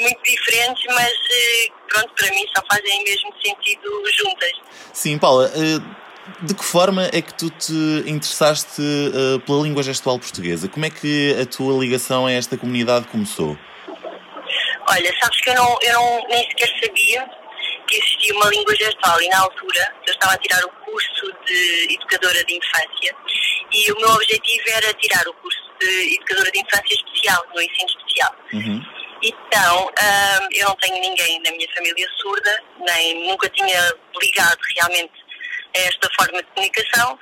muito 0.00 0.20
diferentes, 0.24 0.82
mas 0.88 1.12
eh, 1.12 1.68
pronto, 1.88 2.10
para 2.18 2.30
mim 2.30 2.44
só 2.56 2.62
fazem 2.68 3.04
mesmo 3.04 3.30
sentido 3.44 4.02
juntas. 4.18 4.50
Sim, 4.92 5.18
Paula, 5.18 5.48
eh, 5.54 5.80
de 6.42 6.54
que 6.54 6.64
forma 6.64 7.08
é 7.12 7.20
que 7.20 7.34
tu 7.34 7.50
te 7.50 8.04
interessaste 8.06 8.80
eh, 8.80 9.38
pela 9.44 9.62
língua 9.62 9.82
gestual 9.82 10.18
portuguesa? 10.18 10.68
Como 10.68 10.86
é 10.86 10.90
que 10.90 11.36
a 11.40 11.46
tua 11.46 11.78
ligação 11.78 12.26
a 12.26 12.32
esta 12.32 12.56
comunidade 12.56 13.06
começou? 13.08 13.58
Olha, 14.88 15.14
sabes 15.20 15.40
que 15.40 15.50
eu, 15.50 15.54
não, 15.54 15.78
eu 15.82 15.92
não, 15.94 16.28
nem 16.28 16.48
sequer 16.48 16.68
sabia 16.80 17.28
que 17.86 17.98
existia 17.98 18.34
uma 18.34 18.48
língua 18.50 18.74
gestual 18.76 19.20
e 19.20 19.28
na 19.28 19.40
altura 19.40 19.94
eu 20.06 20.12
estava 20.12 20.34
a 20.34 20.38
tirar 20.38 20.64
o 20.64 20.70
curso 20.84 21.32
de 21.46 21.94
educadora 21.94 22.44
de 22.44 22.54
infância 22.56 23.16
e 23.72 23.92
o 23.92 23.96
meu 23.96 24.10
objetivo 24.10 24.64
era 24.68 24.92
tirar 24.94 25.26
o 25.28 25.34
curso 25.34 25.60
de 25.80 26.14
educadora 26.14 26.50
de 26.50 26.60
infância 26.60 26.94
especial, 26.94 27.44
no 27.54 27.60
ensino 27.60 27.88
especial. 27.88 28.36
Uhum. 28.52 28.84
Então, 29.24 29.86
hum, 29.86 30.48
eu 30.52 30.68
não 30.68 30.76
tenho 30.76 31.00
ninguém 31.00 31.40
na 31.42 31.50
minha 31.52 31.68
família 31.74 32.06
surda, 32.20 32.62
nem 32.80 33.28
nunca 33.28 33.48
tinha 33.50 33.94
ligado 34.20 34.58
realmente 34.76 35.21
esta 35.74 36.08
forma 36.18 36.42
de 36.42 36.48
comunicação, 36.50 37.18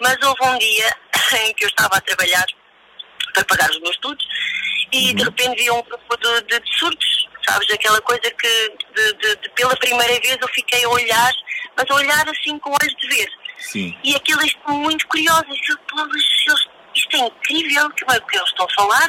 mas 0.00 0.16
houve 0.22 0.44
um 0.44 0.58
dia 0.58 0.96
em 1.42 1.54
que 1.54 1.64
eu 1.64 1.68
estava 1.68 1.96
a 1.96 2.00
trabalhar 2.00 2.46
para 3.32 3.44
pagar 3.44 3.70
os 3.70 3.80
meus 3.80 3.94
estudos 3.96 4.26
e 4.92 5.12
de 5.12 5.24
repente 5.24 5.62
vi 5.62 5.70
um 5.70 5.82
grupo 5.82 6.16
de, 6.16 6.42
de, 6.42 6.60
de 6.60 6.78
surdos, 6.78 7.28
sabes? 7.46 7.68
Aquela 7.70 8.00
coisa 8.02 8.22
que 8.22 8.72
de, 8.94 9.48
pela 9.56 9.76
primeira 9.76 10.20
vez 10.20 10.38
eu 10.40 10.48
fiquei 10.48 10.84
a 10.84 10.88
olhar, 10.88 11.32
mas 11.76 11.90
a 11.90 11.94
olhar 11.94 12.28
assim 12.28 12.58
com 12.58 12.70
olhos 12.70 12.94
de 12.96 13.08
ver. 13.08 13.28
Sim. 13.58 13.96
E 14.04 14.14
aquilo 14.14 14.40
é 14.40 14.72
muito 14.72 15.06
curioso, 15.08 15.46
isto 16.94 17.16
é 17.16 17.18
incrível, 17.18 17.90
como 17.98 18.12
é 18.12 18.20
que 18.20 18.36
eles 18.36 18.48
estão 18.48 18.66
a 18.66 18.74
falar. 18.74 19.08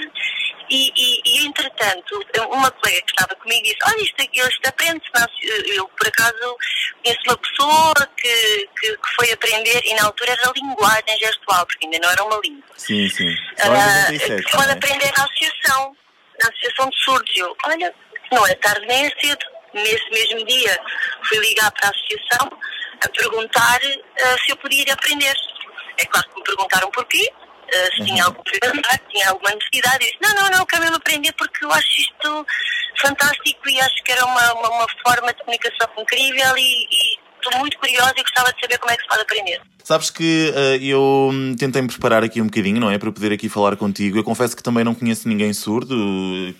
E, 0.69 0.91
e, 0.95 1.21
e, 1.25 1.47
entretanto, 1.47 2.19
uma 2.49 2.71
colega 2.71 3.01
que 3.01 3.11
estava 3.11 3.35
comigo 3.35 3.63
disse, 3.63 3.77
olha, 3.85 4.01
isto, 4.01 4.21
aqui- 4.21 4.39
isto 4.39 4.67
aprende-se. 4.67 5.75
Eu, 5.75 5.87
por 5.89 6.07
acaso, 6.07 6.57
conheço 7.03 7.21
uma 7.27 7.37
pessoa 7.37 7.93
que, 8.17 8.69
que, 8.79 8.97
que 8.97 9.15
foi 9.15 9.31
aprender, 9.31 9.81
e 9.85 9.93
na 9.95 10.05
altura 10.05 10.31
era 10.31 10.51
linguagem 10.55 11.19
gestual, 11.19 11.65
porque 11.67 11.85
ainda 11.85 11.99
não 11.99 12.09
era 12.11 12.23
uma 12.23 12.39
língua. 12.43 12.63
Sim, 12.77 13.07
sim. 13.09 13.35
Ah, 13.59 13.67
97, 13.69 14.43
que 14.43 14.57
é? 14.57 14.71
aprender 14.71 15.11
na 15.17 15.23
associação, 15.23 15.95
na 16.41 16.49
associação 16.49 16.89
de 16.89 17.03
surdos. 17.03 17.37
Eu, 17.37 17.55
olha, 17.65 17.93
não 18.31 18.47
é 18.47 18.55
tarde 18.55 18.85
nem 18.87 19.05
é 19.05 19.11
cedo. 19.19 19.45
Nesse 19.73 20.09
mesmo 20.09 20.45
dia 20.45 20.79
fui 21.27 21.37
ligar 21.39 21.69
para 21.73 21.89
a 21.89 21.91
associação 21.91 22.49
a 23.05 23.09
perguntar 23.09 23.79
ah, 24.23 24.35
se 24.45 24.51
eu 24.51 24.57
podia 24.57 24.81
ir 24.81 24.91
aprender. 24.91 25.35
É 25.97 26.05
claro 26.05 26.27
que 26.29 26.37
me 26.37 26.43
perguntaram 26.43 26.89
porquê, 26.91 27.29
ah, 27.73 27.95
se 27.95 28.05
tinha 28.05 28.23
alguma 28.25 28.43
dificuldade, 28.43 29.01
se 29.03 29.09
tinha 29.11 29.29
alguma 29.29 29.51
necessidade. 29.51 30.05
Eu 30.05 30.11
disse, 30.11 30.17
não, 30.21 30.43
não, 30.43 30.57
não, 30.57 30.65
quero 30.65 30.81
mesmo 30.83 30.97
aprender 30.97 31.33
porque 31.33 31.65
eu 31.65 31.71
acho 31.71 32.01
isto 32.01 32.45
fantástico 33.01 33.69
e 33.69 33.81
acho 33.81 34.03
que 34.03 34.11
era 34.11 34.25
uma, 34.25 34.53
uma, 34.53 34.69
uma 34.69 34.87
forma 35.05 35.33
de 35.33 35.39
comunicação 35.39 35.89
incrível 35.97 36.57
e, 36.57 36.87
e 36.91 37.24
estou 37.45 37.59
muito 37.59 37.77
curiosa 37.77 38.13
e 38.17 38.21
gostava 38.21 38.51
de 38.51 38.59
saber 38.59 38.77
como 38.79 38.91
é 38.91 38.97
que 38.97 39.03
se 39.03 39.07
pode 39.07 39.21
aprender. 39.21 39.61
Sabes 39.83 40.09
que 40.09 40.51
eh, 40.55 40.79
eu 40.81 41.29
hum, 41.31 41.55
tentei 41.55 41.79
me 41.79 41.87
preparar 41.87 42.23
aqui 42.23 42.41
um 42.41 42.45
bocadinho, 42.45 42.79
não 42.79 42.89
é? 42.89 42.97
Para 42.97 43.11
poder 43.11 43.31
aqui 43.31 43.47
falar 43.47 43.75
contigo. 43.75 44.17
Eu 44.17 44.23
confesso 44.23 44.55
que 44.55 44.63
também 44.63 44.83
não 44.83 44.95
conheço 44.95 45.27
ninguém 45.29 45.53
surdo 45.53 45.95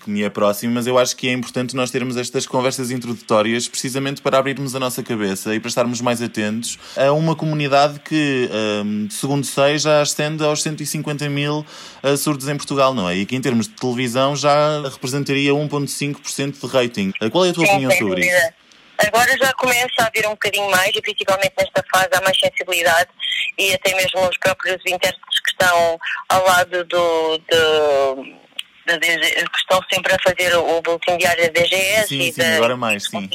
que 0.00 0.08
me 0.08 0.22
é 0.22 0.30
próximo, 0.30 0.74
mas 0.74 0.86
eu 0.86 0.96
acho 0.96 1.16
que 1.16 1.28
é 1.28 1.32
importante 1.32 1.74
nós 1.74 1.90
termos 1.90 2.16
estas 2.16 2.46
conversas 2.46 2.92
introdutórias 2.92 3.66
precisamente 3.66 4.22
para 4.22 4.38
abrirmos 4.38 4.76
a 4.76 4.78
nossa 4.78 5.02
cabeça 5.02 5.52
e 5.52 5.58
para 5.58 5.68
estarmos 5.68 6.00
mais 6.00 6.22
atentos 6.22 6.78
a 6.96 7.10
uma 7.10 7.34
comunidade 7.34 7.98
que, 7.98 8.48
hum, 8.84 9.08
segundo 9.10 9.44
sei, 9.44 9.76
já 9.76 10.00
ascende 10.00 10.44
aos 10.44 10.62
150 10.62 11.28
mil 11.28 11.66
eh, 12.04 12.16
surdos 12.16 12.46
em 12.48 12.56
Portugal, 12.56 12.94
não 12.94 13.08
é? 13.08 13.16
E 13.16 13.26
que 13.26 13.34
em 13.34 13.40
termos 13.40 13.66
de 13.66 13.74
televisão 13.74 14.36
já 14.36 14.82
representaria 14.88 15.52
1,5% 15.52 16.60
de 16.60 16.66
rating. 16.72 17.12
Eh, 17.20 17.28
Qual 17.28 17.44
é 17.44 17.50
a 17.50 17.52
tua 17.52 17.66
Sim, 17.66 17.72
opinião 17.72 17.90
sobre 17.90 18.20
isso? 18.20 18.65
Agora 18.98 19.36
já 19.38 19.52
começa 19.54 19.94
a 20.00 20.06
haver 20.06 20.26
um 20.26 20.30
bocadinho 20.30 20.70
mais, 20.70 20.90
e 20.94 21.02
principalmente 21.02 21.54
nesta 21.58 21.84
fase 21.92 22.08
há 22.12 22.20
mais 22.22 22.38
sensibilidade, 22.38 23.10
e 23.58 23.74
até 23.74 23.94
mesmo 23.94 24.28
os 24.28 24.38
próprios 24.38 24.80
intérpretes 24.86 25.40
que 25.40 25.50
estão 25.50 25.98
ao 26.28 26.44
lado 26.44 26.84
do. 26.84 27.38
do 27.38 28.46
que 28.86 29.58
estão 29.58 29.80
sempre 29.92 30.14
a 30.14 30.18
fazer 30.22 30.56
o 30.56 30.80
boletim 30.80 31.16
diário 31.16 31.42
da 31.42 31.60
DGS 31.60 32.06
Sim, 32.06 32.20
e 32.20 32.32
sim, 32.32 32.40
da, 32.40 32.56
agora 32.56 32.76
mais, 32.76 33.04
sim. 33.04 33.28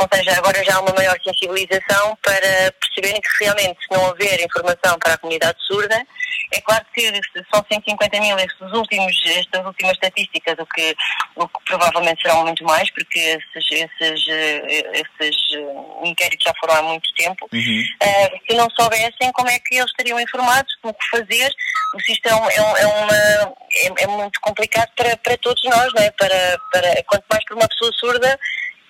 Ou 0.00 0.08
seja, 0.12 0.38
agora 0.38 0.64
já 0.64 0.76
há 0.76 0.80
uma 0.80 0.94
maior 0.94 1.16
sensibilização 1.22 2.16
para 2.22 2.72
perceberem 2.80 3.20
que 3.20 3.44
realmente 3.44 3.78
se 3.82 3.94
não 3.94 4.06
houver 4.08 4.40
informação 4.42 4.98
para 4.98 5.14
a 5.14 5.18
comunidade 5.18 5.58
surda, 5.66 6.02
é 6.52 6.60
claro 6.62 6.84
que 6.94 7.02
são 7.52 7.64
150 7.70 8.20
mil 8.20 8.36
estes 8.38 8.72
últimos, 8.72 9.14
estas 9.26 9.64
últimas 9.64 9.92
estatísticas, 9.92 10.56
o 10.58 10.66
que, 10.66 10.96
o 11.36 11.46
que 11.46 11.64
provavelmente 11.66 12.22
serão 12.22 12.44
muito 12.44 12.64
mais, 12.64 12.90
porque 12.90 13.18
esses, 13.18 13.70
esses, 13.70 14.26
esses 14.28 15.36
inquéritos 16.02 16.44
já 16.44 16.54
foram 16.58 16.74
há 16.74 16.82
muito 16.82 17.12
tempo, 17.14 17.48
Uhum. 17.52 17.84
eh, 18.00 18.30
se 18.48 18.56
não 18.56 18.68
soubessem 18.70 19.30
como 19.32 19.48
é 19.48 19.58
que 19.58 19.76
eles 19.76 19.90
estariam 19.90 20.18
informados, 20.18 20.72
o 20.82 20.92
que 20.94 21.10
fazer, 21.10 21.50
porque 21.92 22.12
isto 22.12 22.26
é, 22.26 22.30
é, 22.32 22.82
é 22.82 22.86
uma, 22.86 23.16
é, 23.72 24.04
é 24.04 24.06
muito 24.06 24.40
complicado 24.40 24.90
para, 24.96 25.16
para 25.18 25.36
todos 25.38 25.62
nós, 25.64 25.92
não 25.94 26.02
é? 26.02 26.10
Para, 26.12 26.58
para, 26.72 27.02
quanto 27.04 27.24
mais 27.30 27.44
para 27.44 27.56
uma 27.56 27.68
pessoa 27.68 27.92
surda 27.98 28.38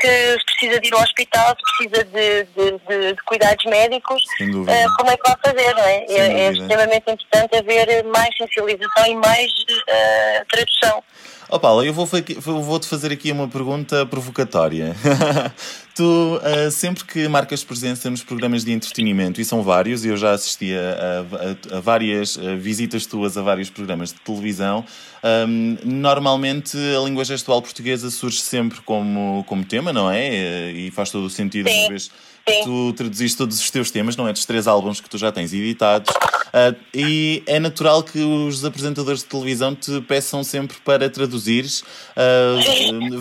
que 0.00 0.08
se 0.08 0.44
precisa 0.46 0.80
de 0.80 0.88
ir 0.88 0.94
ao 0.94 1.02
hospital, 1.02 1.54
se 1.56 1.88
precisa 1.88 2.04
de, 2.04 2.44
de, 2.44 2.78
de- 2.88 3.12
de 3.14 3.22
cuidados 3.24 3.64
médicos, 3.66 4.22
eh, 4.68 4.86
como 4.96 5.10
é 5.10 5.16
que 5.16 5.28
vai 5.28 5.36
fazer, 5.44 5.74
não 5.74 5.82
é? 5.84 6.04
É, 6.08 6.40
é 6.46 6.52
extremamente 6.52 7.10
importante 7.10 7.56
haver 7.56 8.04
mais 8.04 8.34
sensibilização 8.36 9.06
e 9.06 9.14
mais 9.16 9.50
eh, 9.88 10.44
tradução. 10.50 11.02
Ó 11.52 11.58
Paula, 11.58 11.84
eu 11.84 11.92
vou 11.92 12.06
fa- 12.06 12.18
eu 12.28 12.40
vou-te 12.62 12.86
fazer 12.88 13.12
aqui 13.12 13.30
uma 13.32 13.48
pergunta 13.48 14.06
provocatória. 14.06 14.94
tu, 16.00 16.40
ah, 16.42 16.70
sempre 16.70 17.04
que 17.04 17.28
marcas 17.28 17.62
presença 17.62 18.08
nos 18.08 18.22
programas 18.22 18.64
de 18.64 18.72
entretenimento, 18.72 19.38
e 19.38 19.44
são 19.44 19.62
vários, 19.62 20.02
eu 20.02 20.16
já 20.16 20.32
assisti 20.32 20.72
a, 20.74 21.74
a- 21.74 21.76
a 21.76 21.80
várias 21.80 22.38
ah, 22.38 22.56
visitas 22.56 23.04
tuas 23.04 23.36
a 23.36 23.42
vários 23.42 23.68
programas 23.68 24.10
de 24.10 24.18
televisão, 24.20 24.82
ahm, 25.22 25.76
normalmente 25.84 26.74
a 26.96 27.00
língua 27.04 27.22
gestual 27.22 27.60
portuguesa 27.60 28.10
surge 28.10 28.40
sempre 28.40 28.80
como, 28.80 29.44
como 29.46 29.62
tema, 29.62 29.92
não 29.92 30.10
é? 30.10 30.72
E 30.72 30.90
faz 30.90 31.10
todo 31.10 31.26
o 31.26 31.30
sentido, 31.30 31.68
Sim, 31.68 31.80
uma 31.80 31.88
vez 31.90 32.04
sim. 32.48 32.64
tu 32.64 32.94
traduziste 32.94 33.36
todos 33.36 33.60
os 33.60 33.70
teus 33.70 33.90
temas, 33.90 34.16
não 34.16 34.26
é? 34.26 34.32
Dos 34.32 34.46
três 34.46 34.66
álbuns 34.66 35.00
que 35.02 35.10
tu 35.10 35.18
já 35.18 35.30
tens 35.30 35.52
editados. 35.52 36.10
Ah, 36.52 36.74
e 36.94 37.42
é 37.46 37.58
natural 37.58 38.02
que 38.02 38.18
os 38.18 38.64
apresentadores 38.64 39.20
de 39.20 39.26
televisão 39.26 39.74
te 39.74 40.00
peçam 40.02 40.42
sempre 40.42 40.76
para 40.84 41.08
traduzires 41.08 41.84
ah, 42.16 42.56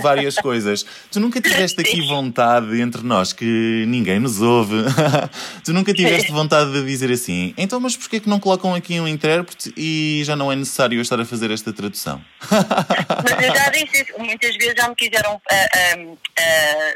várias 0.02 0.36
coisas. 0.36 0.86
Tu 1.12 1.20
nunca 1.20 1.39
tiveste 1.42 1.82
aqui 1.82 2.02
vontade 2.02 2.82
entre 2.82 3.04
nós, 3.04 3.34
que 3.34 3.86
ninguém 3.88 4.20
nos 4.20 4.42
ouve, 4.42 4.76
tu 5.63 5.74
nunca 5.74 5.94
tiveste 5.94 6.32
vontade 6.32 6.72
de 6.72 6.86
dizer 6.86 7.12
assim, 7.12 7.54
então, 7.58 7.80
mas 7.80 7.96
porquê 7.96 8.20
que 8.20 8.30
não 8.30 8.39
colocam 8.39 8.74
aqui 8.74 9.00
um 9.00 9.08
intérprete 9.08 9.74
e 9.78 10.22
já 10.26 10.36
não 10.36 10.52
é 10.52 10.56
necessário 10.56 10.98
eu 10.98 11.02
estar 11.02 11.20
a 11.20 11.26
fazer 11.26 11.52
esta 11.52 11.72
tradução? 11.72 12.22
Mas 12.50 13.46
eu 13.46 13.56
já 13.56 13.70
disse 13.70 14.04
isso, 14.04 14.13
muitas 14.18 14.56
vezes 14.56 14.74
já 14.78 14.88
me 14.88 14.96
quiseram, 14.96 15.42
ah, 15.52 16.96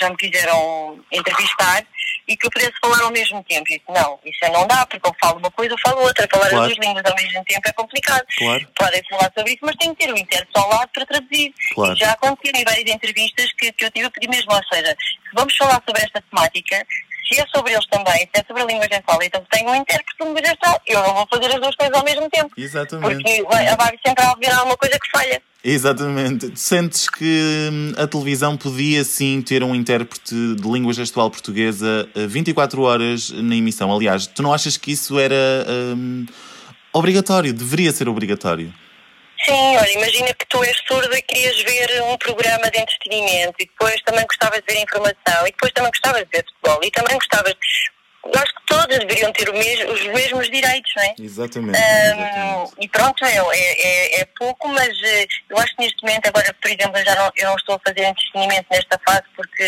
já 0.00 0.10
me 0.10 0.16
quiseram 0.16 1.00
entrevistar 1.12 1.86
e 2.28 2.36
que 2.36 2.46
eu 2.46 2.50
pudesse 2.50 2.72
falar 2.80 3.02
ao 3.02 3.10
mesmo 3.10 3.42
tempo. 3.44 3.64
E 3.70 3.80
não, 3.88 4.18
isso 4.24 4.52
não 4.52 4.66
dá, 4.66 4.84
porque 4.86 5.08
eu 5.08 5.14
falo 5.20 5.38
uma 5.38 5.50
coisa, 5.50 5.74
eu 5.74 5.78
falo 5.78 6.02
outra. 6.02 6.26
Falar 6.30 6.48
Claro. 6.50 6.64
as 6.64 6.74
duas 6.74 6.86
línguas 6.86 7.04
ao 7.04 7.14
mesmo 7.14 7.44
tempo 7.44 7.68
é 7.68 7.72
complicado. 7.72 8.24
Claro. 8.36 8.68
Podem 8.78 9.02
falar 9.08 9.32
sobre 9.36 9.52
isso, 9.52 9.60
mas 9.62 9.76
tem 9.76 9.94
que 9.94 10.04
ter 10.06 10.12
o 10.12 10.18
intérprete 10.18 10.58
ao 10.58 10.68
lado 10.68 10.90
para 10.92 11.06
traduzir. 11.06 11.54
Claro. 11.74 11.92
E 11.92 11.96
já 11.96 12.12
aconteceu 12.12 12.52
em 12.60 12.64
várias 12.64 12.94
entrevistas 12.94 13.52
que, 13.52 13.72
que 13.72 13.84
eu 13.84 13.90
tive 13.90 14.06
a 14.06 14.10
pedir 14.10 14.28
mesmo, 14.28 14.52
ou 14.52 14.62
seja, 14.72 14.90
se 14.90 15.34
vamos 15.34 15.56
falar 15.56 15.82
sobre 15.86 16.02
esta 16.02 16.22
temática, 16.22 16.86
se 17.26 17.40
é 17.40 17.44
sobre 17.54 17.72
eles 17.72 17.86
também, 17.86 18.28
se 18.34 18.40
é 18.40 18.44
sobre 18.46 18.62
a 18.62 18.66
língua 18.66 18.86
gestual, 18.90 19.18
então 19.22 19.42
tenho 19.50 19.70
um 19.70 19.74
intérprete 19.74 20.16
de 20.18 20.24
língua 20.24 20.42
gestual. 20.44 20.80
Eu 20.86 21.02
não 21.02 21.14
vou 21.14 21.26
fazer 21.32 21.46
as 21.54 21.60
duas 21.60 21.74
coisas 21.74 21.96
ao 21.96 22.04
mesmo 22.04 22.28
tempo. 22.30 22.50
Exatamente. 22.56 23.14
Porque 23.14 23.42
vai, 23.44 23.76
vai 23.76 23.98
sempre 24.06 24.24
haver 24.24 24.52
alguma 24.52 24.76
coisa 24.76 24.98
que 24.98 25.10
falha. 25.10 25.42
Exatamente. 25.64 26.52
Sentes 26.54 27.08
que 27.08 27.68
hum, 27.72 27.92
a 27.96 28.06
televisão 28.06 28.56
podia 28.56 29.02
sim 29.02 29.42
ter 29.42 29.64
um 29.64 29.74
intérprete 29.74 30.34
de 30.54 30.68
língua 30.68 30.92
gestual 30.92 31.28
portuguesa 31.30 32.08
eh, 32.14 32.26
24 32.26 32.80
horas 32.82 33.30
na 33.30 33.56
emissão? 33.56 33.92
Aliás, 33.92 34.26
tu 34.28 34.42
não 34.42 34.52
achas 34.52 34.76
que 34.76 34.92
isso 34.92 35.18
era 35.18 35.34
hum, 35.68 36.24
obrigatório? 36.92 37.52
Deveria 37.52 37.90
ser 37.90 38.08
obrigatório? 38.08 38.72
Sim, 39.46 39.76
olha, 39.76 39.92
imagina 39.92 40.34
que 40.34 40.44
tu 40.46 40.60
és 40.64 40.76
surda 40.88 41.16
e 41.16 41.22
querias 41.22 41.62
ver 41.62 42.02
um 42.02 42.18
programa 42.18 42.68
de 42.68 42.80
entretenimento 42.80 43.54
e 43.60 43.66
depois 43.66 43.94
também 44.02 44.26
gostavas 44.26 44.60
de 44.66 44.74
ver 44.74 44.82
informação 44.82 45.46
e 45.46 45.52
depois 45.52 45.72
também 45.72 45.90
gostavas 45.92 46.24
de 46.24 46.30
ver 46.32 46.44
futebol 46.44 46.80
e 46.82 46.90
também 46.90 47.14
gostavas. 47.14 47.54
Eu 48.32 48.40
acho 48.42 48.54
que 48.54 48.66
todas 48.66 48.98
deveriam 48.98 49.32
ter 49.32 49.48
o 49.48 49.52
mes- 49.52 49.84
os 49.88 50.06
mesmos 50.08 50.50
direitos, 50.50 50.90
não 50.96 51.02
é? 51.04 51.14
Exatamente. 51.20 51.78
Ahm, 51.78 52.70
e 52.80 52.88
pronto, 52.88 53.24
é, 53.24 53.36
é, 53.36 53.86
é- 54.16 54.20
é 54.20 54.24
pouco, 54.38 54.68
mas 54.68 54.88
eh, 55.04 55.26
eu 55.50 55.58
acho 55.58 55.74
que 55.76 55.82
neste 55.82 56.02
momento, 56.02 56.26
agora, 56.26 56.54
por 56.60 56.70
exemplo, 56.70 57.04
já 57.04 57.14
não, 57.14 57.30
eu 57.36 57.46
não 57.48 57.56
estou 57.56 57.76
a 57.76 57.80
fazer 57.86 58.04
entretenimento 58.04 58.66
nesta 58.70 59.00
fase 59.06 59.22
porque 59.34 59.62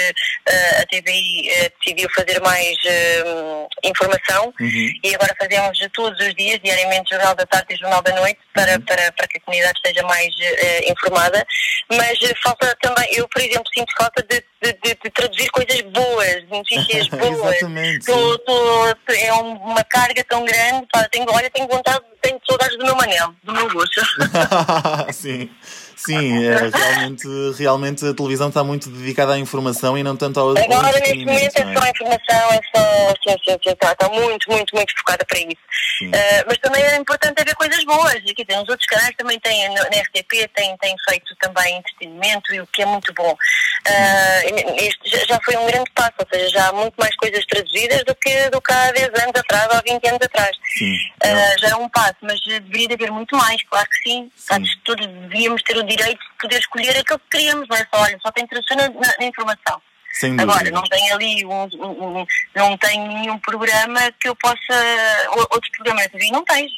eh, 0.49 0.83
a 0.83 0.87
TVI 0.87 1.51
eh, 1.51 1.73
decidiu 1.79 2.09
fazer 2.15 2.41
mais 2.41 2.77
eh, 2.85 3.67
informação 3.85 4.53
e 5.05 5.15
agora 5.15 5.35
fazemos 5.41 5.79
todos 5.95 6.19
os 6.27 6.35
dias, 6.35 6.59
diariamente, 6.63 7.11
Jornal 7.11 7.35
da 7.35 7.47
Tarde 7.47 7.75
e 7.75 7.77
Jornal 7.77 8.03
da 8.03 8.13
Noite, 8.15 8.41
para, 8.55 8.79
para, 8.81 9.13
para 9.13 9.29
que 9.29 9.39
a 9.39 9.41
comunidade 9.41 9.79
esteja 9.79 10.03
mais 10.07 10.29
informada. 10.89 11.47
Mas 11.91 12.19
falta 12.43 12.77
também, 12.83 13.09
eu, 13.13 13.29
por 13.29 13.41
exemplo, 13.41 13.65
sinto 13.75 13.93
falta 13.97 14.23
de, 14.23 14.43
de, 14.63 14.73
de- 14.73 14.99
de 15.03 15.11
traduzir 15.11 15.49
coisas 15.51 15.81
boas, 15.93 16.49
notícias 16.49 17.09
boas. 17.15 17.57
Exatamente, 17.57 18.07
Tô- 18.07 18.39
tô- 18.39 18.87
é 19.13 19.33
um- 19.35 19.55
uma 19.57 19.85
carga 19.85 20.25
tão 20.29 20.45
grande, 20.45 20.87
pá, 20.93 21.07
tenho, 21.11 21.27
olha, 21.31 21.51
tenho 21.51 21.69
vontade, 21.69 22.05
tenho 22.23 22.41
saudades 22.49 22.77
do 22.79 22.85
meu 22.85 22.97
manel, 22.97 23.35
do 23.45 23.53
meu 23.53 23.69
gosto. 23.71 24.01
sim. 25.13 25.51
Sim, 25.99 26.47
é, 26.47 26.71
realmente, 26.73 27.27
realmente 27.59 28.07
a 28.07 28.15
televisão 28.15 28.49
está 28.49 28.63
muito 28.63 28.89
dedicada 28.89 29.35
à 29.35 29.39
informação 29.39 29.99
e 29.99 30.03
não 30.05 30.17
tanto 30.17 30.39
ao, 30.39 30.51
Agora, 30.51 30.93
neste 31.01 31.25
momento, 31.25 31.57
é 31.57 31.65
não 31.65 31.75
só 31.75 31.83
a 31.85 31.91
informação, 31.91 32.53
é 32.53 32.61
só. 32.75 33.15
Sim, 33.27 33.37
sim, 33.45 33.59
sim, 33.65 33.71
está, 33.71 34.09
muito, 34.09 34.51
muito, 34.51 34.77
muito 34.77 34.93
focada 34.97 35.25
para 35.27 35.39
isso. 35.41 35.59
Sim. 35.99 36.13
Ah, 36.15 36.45
mas 36.47 36.57
também 36.59 36.85
é 36.85 36.97
importante 36.97 37.41
haver 37.41 37.55
coisas 37.57 37.85
boas. 37.85 38.15
Quer 38.15 38.45
dizer, 38.45 38.63
os 38.63 38.69
outros 38.69 38.87
canais 38.87 39.15
também 39.17 39.41
têm, 39.41 39.69
na 39.75 39.83
RTP, 39.83 40.49
têm, 40.55 40.77
têm 40.77 40.95
feito 41.09 41.35
também 41.41 41.79
entretenimento 41.79 42.55
e 42.55 42.61
o 42.61 42.67
que 42.69 42.83
é 42.83 42.87
muito 42.87 43.13
bom. 43.15 43.37
Ah, 43.89 44.41
este 44.77 45.27
já, 45.27 45.41
foi 45.45 45.57
um 45.57 45.67
grande 45.67 45.91
passo, 45.95 46.15
ou 46.21 46.27
seja, 46.33 46.49
já 46.51 46.69
há 46.69 46.73
muito 46.73 46.95
mais 46.97 47.15
coisas 47.17 47.45
traduzidas 47.47 48.05
do 48.05 48.15
que, 48.15 48.51
do 48.51 48.61
que 48.61 48.73
há 48.73 48.93
10 48.93 49.09
anos 49.09 49.33
atrás 49.35 49.67
ou 49.67 49.79
há 49.79 49.83
20 49.83 50.09
anos 50.09 50.21
atrás. 50.23 50.57
Sim. 50.77 50.97
Ah, 51.25 51.55
já 51.59 51.69
é 51.71 51.77
um 51.77 51.89
passo, 51.89 52.17
mas 52.23 52.39
eh, 52.49 52.61
deveria 52.61 52.89
de 52.89 52.95
haver 52.95 53.11
muito 53.11 53.37
mais, 53.37 53.61
claro 53.65 53.89
que 53.89 54.09
sim. 54.09 54.31
Acho 54.51 54.79
que 54.79 54.85
todos 54.99 55.21
devíamos 55.29 55.63
ter 55.63 55.77
o 55.77 55.83
direito 55.83 56.19
de 56.19 56.39
poder 56.41 56.59
escolher 56.59 56.97
aquilo 56.99 57.19
que 57.21 57.29
queríamos, 57.39 57.69
não 57.69 57.77
é 57.77 57.87
só, 57.93 58.03
olha, 58.03 58.19
só 58.25 58.31
tem 58.33 58.47
tradução 58.47 58.77
na, 58.77 58.89
na- 58.89 59.25
informação. 59.27 59.81
Sem 60.13 60.35
dúvida. 60.37 60.53
Agora, 60.53 60.71
não 60.71 60.83
tem 60.85 61.13
ali 61.13 61.45
um, 61.47 61.69
um- 61.75 62.19
um- 62.21 62.27
não 62.57 62.77
tem 62.79 62.99
nenhum 63.09 63.39
programa 63.39 64.01
que 64.21 64.29
eu 64.29 64.35
possa. 64.37 64.57
ou- 65.33 65.47
Outros 65.51 65.71
programas 65.77 66.05
de 66.05 66.11
TV 66.11 66.31
não 66.31 66.45
tens. 66.45 66.71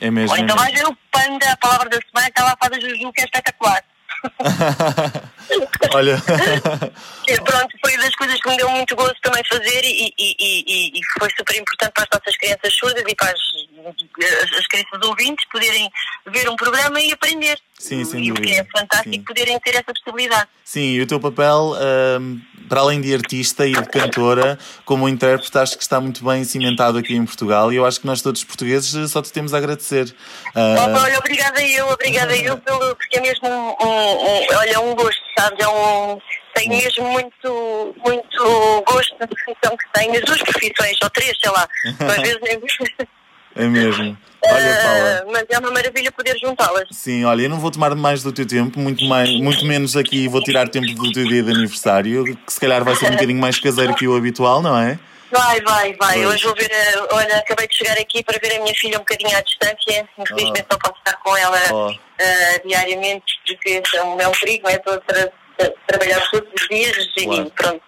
É 0.00 0.10
mesmo. 0.10 0.30
Ou 0.32 0.38
então 0.42 0.56
é 0.56 0.58
vais 0.60 0.74
ver 0.74 0.86
o 0.86 0.96
Panda, 1.10 1.52
a 1.52 1.56
palavra 1.58 1.88
da 1.90 1.98
semana, 1.98 2.26
que 2.26 2.40
está 2.40 2.44
lá 2.44 2.56
a 2.60 2.68
da 2.68 2.80
Juju, 2.80 3.12
que 3.12 3.20
é 3.20 3.24
espetacular. 3.24 3.82
Olha, 5.94 6.16
E 7.28 7.40
Pronto, 7.42 7.76
foi 7.84 7.96
das 7.98 8.14
coisas 8.16 8.40
que 8.40 8.48
me 8.48 8.56
deu 8.56 8.68
muito 8.70 8.96
gosto 8.96 9.20
também 9.20 9.42
fazer 9.48 9.84
e, 9.84 10.12
e, 10.18 10.36
e, 10.38 10.64
e- 10.66 10.98
e 10.98 11.00
foi 11.18 11.28
super 11.36 11.56
importante 11.56 11.92
para 11.92 12.04
as 12.04 12.08
nossas 12.18 12.36
crianças 12.36 12.74
surdas 12.74 13.04
e 13.06 13.14
para 13.14 13.30
as, 13.30 14.54
as 14.58 14.66
crianças 14.68 15.00
ouvintes 15.08 15.44
poderem 15.50 15.90
ver 16.32 16.48
um 16.48 16.56
programa 16.56 17.00
e 17.00 17.12
aprender. 17.12 17.58
Sim, 17.78 18.04
sem 18.04 18.20
e 18.20 18.32
que 18.32 18.40
dúvida. 18.40 18.60
é 18.62 18.64
fantástico 18.64 19.14
Sim. 19.14 19.22
poderem 19.22 19.58
ter 19.60 19.74
essa 19.74 19.92
possibilidade. 19.92 20.48
sim, 20.64 20.92
e 20.94 21.00
o 21.02 21.06
teu 21.06 21.20
papel, 21.20 21.74
hum, 22.20 22.40
para 22.68 22.80
além 22.80 23.00
de 23.00 23.12
artista 23.14 23.66
e 23.66 23.72
de 23.72 23.88
cantora, 23.88 24.58
como 24.84 25.08
intérprete, 25.08 25.56
acho 25.58 25.76
que 25.76 25.82
está 25.82 26.00
muito 26.00 26.24
bem 26.24 26.42
cimentado 26.42 26.96
aqui 26.98 27.14
em 27.14 27.24
Portugal 27.24 27.70
e 27.72 27.76
eu 27.76 27.84
acho 27.84 28.00
que 28.00 28.06
nós 28.06 28.22
todos 28.22 28.42
portugueses 28.44 29.10
só 29.10 29.20
te 29.22 29.30
temos 29.32 29.52
a 29.54 29.58
agradecer. 29.58 30.14
Opa, 30.50 31.02
olha, 31.02 31.18
obrigada 31.18 31.62
eu, 31.62 31.86
obrigada 31.88 32.34
eu, 32.36 32.56
pelo, 32.64 32.96
porque 32.96 33.18
é 33.18 33.20
mesmo 33.20 33.46
um, 33.48 33.86
um- 33.86 34.24
um- 34.26 34.56
olha, 34.56 34.80
um 34.80 34.94
gosto, 34.94 35.20
sabes? 35.38 35.58
É 35.60 35.68
um, 35.68 36.18
tenho 36.54 36.70
mesmo 36.70 37.04
muito, 37.10 37.94
muito 38.04 38.82
gosto 38.88 39.14
na 39.20 39.26
profissão 39.28 39.76
que 39.76 39.92
tenho, 40.00 40.14
as 40.14 40.24
duas 40.24 40.42
profissões, 40.42 40.96
ou 41.02 41.10
três, 41.10 41.36
sei 41.40 41.50
lá, 41.52 41.68
às 42.08 42.22
vezes 42.22 42.40
nem 42.42 42.58
é 43.56 43.66
mesmo. 43.66 44.16
Olha, 44.48 44.76
Paula. 44.76 45.22
Ah, 45.22 45.24
mas 45.32 45.44
é 45.50 45.58
uma 45.58 45.70
maravilha 45.72 46.12
poder 46.12 46.36
juntá-las. 46.38 46.84
Sim, 46.92 47.24
olha, 47.24 47.42
eu 47.42 47.48
não 47.50 47.58
vou 47.58 47.70
tomar 47.70 47.94
mais 47.96 48.22
do 48.22 48.30
teu 48.32 48.46
tempo, 48.46 48.78
muito, 48.78 49.04
mais, 49.06 49.28
muito 49.40 49.64
menos 49.64 49.96
aqui 49.96 50.28
vou 50.28 50.40
tirar 50.42 50.68
tempo 50.68 50.86
do 50.94 51.10
teu 51.12 51.26
dia 51.26 51.42
de 51.42 51.50
aniversário, 51.50 52.24
que 52.24 52.52
se 52.52 52.60
calhar 52.60 52.84
vai 52.84 52.94
ser 52.94 53.06
um 53.06 53.12
bocadinho 53.12 53.40
mais 53.40 53.58
caseiro 53.58 53.94
que 53.94 54.06
o 54.06 54.14
habitual, 54.16 54.62
não 54.62 54.78
é? 54.78 54.98
Vai, 55.32 55.60
vai, 55.62 55.92
vai. 55.94 56.14
Pois. 56.22 56.26
Hoje 56.34 56.44
vou 56.44 56.54
ver, 56.54 56.70
a- 56.72 57.16
olha, 57.16 57.36
acabei 57.38 57.66
de 57.66 57.76
chegar 57.76 57.98
aqui 57.98 58.22
para 58.22 58.38
ver 58.40 58.56
a 58.56 58.62
minha 58.62 58.74
filha 58.76 58.96
um 58.96 59.00
bocadinho 59.00 59.36
à 59.36 59.40
distância. 59.40 60.08
Infelizmente 60.16 60.66
não 60.70 60.78
posso 60.78 60.98
estar 60.98 61.16
com 61.16 61.36
ela 61.36 61.58
Oh. 61.72 61.88
ah, 62.20 62.60
diariamente, 62.64 63.24
porque 63.44 63.82
é 63.96 64.02
um, 64.04 64.20
é 64.20 64.28
um 64.28 64.32
perigo, 64.32 64.62
não 64.62 64.70
é? 64.70 64.76
Estou 64.76 64.94
a 64.94 64.98
tra- 64.98 65.28
tra- 65.58 65.72
trabalhar 65.88 66.20
todos 66.30 66.48
os 66.54 66.68
dias 66.68 66.96
Claro. 67.14 67.46
e 67.48 67.50
pronto. 67.50 67.82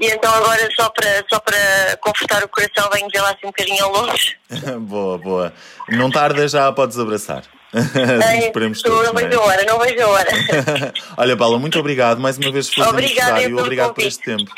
E 0.00 0.06
então 0.06 0.32
agora 0.32 0.66
só 0.74 0.88
para, 0.88 1.24
só 1.28 1.38
para 1.40 1.96
confortar 2.00 2.42
o 2.42 2.48
coração 2.48 2.88
venho 2.90 3.08
ver 3.12 3.20
lá 3.20 3.30
assim 3.30 3.44
um 3.44 3.48
bocadinho 3.50 3.84
ao 3.84 3.92
longe. 3.92 4.36
boa, 4.80 5.18
boa. 5.18 5.52
Não 5.90 6.10
tarda, 6.10 6.48
já 6.48 6.72
podes 6.72 6.98
abraçar. 6.98 7.42
Assim 7.72 8.46
esperemos 8.46 8.82
todos, 8.82 9.06
não 9.06 9.12
não 9.12 9.20
é? 9.20 9.24
vejo 9.28 9.38
a 9.40 9.44
hora, 9.44 9.64
não 9.64 9.78
vejo 9.78 10.02
a 10.02 10.08
hora. 10.08 10.30
Olha, 11.16 11.36
Paula, 11.36 11.56
muito 11.56 11.78
obrigado. 11.78 12.18
Mais 12.18 12.36
uma 12.36 12.50
vez, 12.50 12.68
feliz 12.68 12.88
Obrigada, 12.88 13.40
pelo 13.42 13.60
Obrigado 13.60 13.94
por 13.94 14.02
este 14.02 14.24
tempo. 14.24 14.50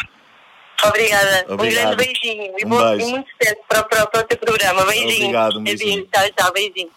Obrigada. 0.82 1.44
Obrigado. 1.48 1.92
Um 1.92 1.96
grande 1.96 1.96
beijinho. 1.96 2.54
E, 2.58 2.64
Um 2.64 2.68
bom- 2.70 2.78
beijo. 2.90 3.06
e 3.06 3.10
muito 3.10 3.28
sucesso 3.30 3.60
para, 3.68 3.82
para, 3.82 4.06
para 4.06 4.20
o 4.20 4.24
teu 4.24 4.38
programa. 4.38 4.84
Beijinho. 4.86 5.12
Obrigado, 5.14 5.58
um 5.58 5.62
beijinho. 5.64 6.08
Tchau, 6.10 6.24
tchau. 6.38 6.52
Beijinho. 6.52 6.90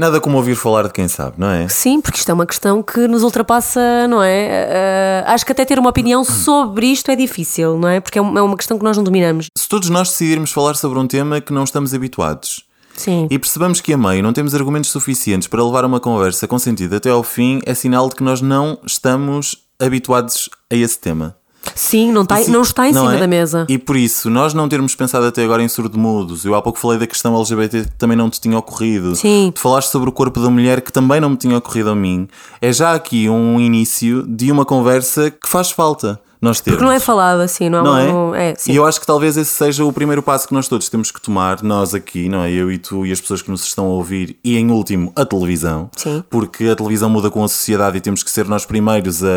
Nada 0.00 0.18
como 0.18 0.38
ouvir 0.38 0.54
falar 0.54 0.84
de 0.84 0.94
quem 0.94 1.06
sabe, 1.08 1.34
não 1.36 1.50
é? 1.50 1.68
Sim, 1.68 2.00
porque 2.00 2.16
isto 2.16 2.30
é 2.30 2.32
uma 2.32 2.46
questão 2.46 2.82
que 2.82 3.06
nos 3.06 3.22
ultrapassa, 3.22 4.08
não 4.08 4.22
é? 4.22 5.22
Ah, 5.26 5.34
acho 5.34 5.44
que 5.44 5.52
até 5.52 5.62
ter 5.62 5.78
uma 5.78 5.90
opinião 5.90 6.24
sobre 6.24 6.86
isto 6.86 7.10
é 7.10 7.14
difícil, 7.16 7.76
não 7.76 7.86
é? 7.86 8.00
Porque 8.00 8.18
é 8.18 8.22
é 8.22 8.40
uma 8.40 8.56
questão 8.56 8.78
que 8.78 8.82
nós 8.82 8.96
não 8.96 9.04
dominamos. 9.04 9.48
Se 9.54 9.68
todos 9.68 9.90
nós 9.90 10.08
decidirmos 10.08 10.52
falar 10.52 10.74
sobre 10.74 10.98
um 10.98 11.06
tema 11.06 11.38
que 11.38 11.52
não 11.52 11.64
estamos 11.64 11.92
habituados 11.92 12.64
Sim. 12.96 13.28
e 13.30 13.38
percebamos 13.38 13.82
que 13.82 13.92
a 13.92 13.98
meio 13.98 14.22
não 14.22 14.32
temos 14.32 14.54
argumentos 14.54 14.88
suficientes 14.88 15.46
para 15.46 15.62
levar 15.62 15.84
uma 15.84 16.00
conversa 16.00 16.48
com 16.48 16.58
sentido 16.58 16.96
até 16.96 17.10
ao 17.10 17.22
fim, 17.22 17.60
é 17.66 17.74
sinal 17.74 18.08
de 18.08 18.14
que 18.14 18.22
nós 18.22 18.40
não 18.40 18.78
estamos 18.86 19.54
habituados 19.78 20.48
a 20.72 20.76
esse 20.76 20.98
tema. 20.98 21.36
Sim, 21.74 22.12
não 22.12 22.22
está, 22.22 22.36
se- 22.36 22.50
não 22.50 22.62
está 22.62 22.88
em 22.88 22.92
não 22.92 23.02
cima 23.02 23.16
é? 23.16 23.20
da 23.20 23.26
mesa. 23.26 23.66
E 23.68 23.78
por 23.78 23.96
isso, 23.96 24.28
nós 24.30 24.54
não 24.54 24.68
termos 24.68 24.94
pensado 24.94 25.26
até 25.26 25.44
agora 25.44 25.62
em 25.62 25.68
surdo-mudos, 25.68 26.44
eu 26.44 26.54
há 26.54 26.62
pouco 26.62 26.78
falei 26.78 26.98
da 26.98 27.06
questão 27.06 27.36
LGBT 27.36 27.82
que 27.84 27.90
também 27.98 28.16
não 28.16 28.28
te 28.30 28.40
tinha 28.40 28.56
ocorrido. 28.58 29.14
Sim. 29.16 29.52
Tu 29.54 29.60
falaste 29.60 29.88
sobre 29.90 30.08
o 30.08 30.12
corpo 30.12 30.40
da 30.40 30.48
mulher 30.50 30.80
que 30.80 30.92
também 30.92 31.20
não 31.20 31.30
me 31.30 31.36
tinha 31.36 31.56
ocorrido 31.56 31.90
a 31.90 31.94
mim. 31.94 32.28
É 32.60 32.72
já 32.72 32.94
aqui 32.94 33.28
um 33.28 33.60
início 33.60 34.22
de 34.26 34.50
uma 34.50 34.64
conversa 34.64 35.30
que 35.30 35.48
faz 35.48 35.70
falta 35.70 36.20
nós 36.40 36.60
termos. 36.60 36.76
Porque 36.78 36.84
não 36.84 36.92
é 36.92 36.98
falado 37.00 37.40
assim, 37.40 37.68
não, 37.68 37.84
Não 37.84 37.98
é? 37.98 38.06
não- 38.06 38.34
é 38.34 38.54
sim. 38.56 38.72
E 38.72 38.76
eu 38.76 38.86
acho 38.86 38.98
que 39.00 39.06
talvez 39.06 39.36
esse 39.36 39.50
seja 39.52 39.84
o 39.84 39.92
primeiro 39.92 40.22
passo 40.22 40.48
que 40.48 40.54
nós 40.54 40.66
todos 40.68 40.88
temos 40.88 41.10
que 41.10 41.20
tomar, 41.20 41.62
nós 41.62 41.94
aqui, 41.94 42.28
não 42.28 42.42
é? 42.42 42.50
Eu 42.50 42.70
e 42.72 42.78
tu 42.78 43.04
e 43.04 43.12
as 43.12 43.20
pessoas 43.20 43.42
que 43.42 43.50
nos 43.50 43.64
estão 43.64 43.84
a 43.86 43.88
ouvir, 43.88 44.36
e 44.42 44.56
em 44.56 44.70
último, 44.70 45.12
a 45.14 45.24
televisão. 45.24 45.90
Sim. 45.96 46.24
Porque 46.30 46.64
a 46.68 46.74
televisão 46.76 47.10
muda 47.10 47.30
com 47.30 47.44
a 47.44 47.48
sociedade 47.48 47.98
e 47.98 48.00
temos 48.00 48.22
que 48.22 48.30
ser 48.30 48.46
nós 48.46 48.64
primeiros 48.64 49.22
a, 49.22 49.28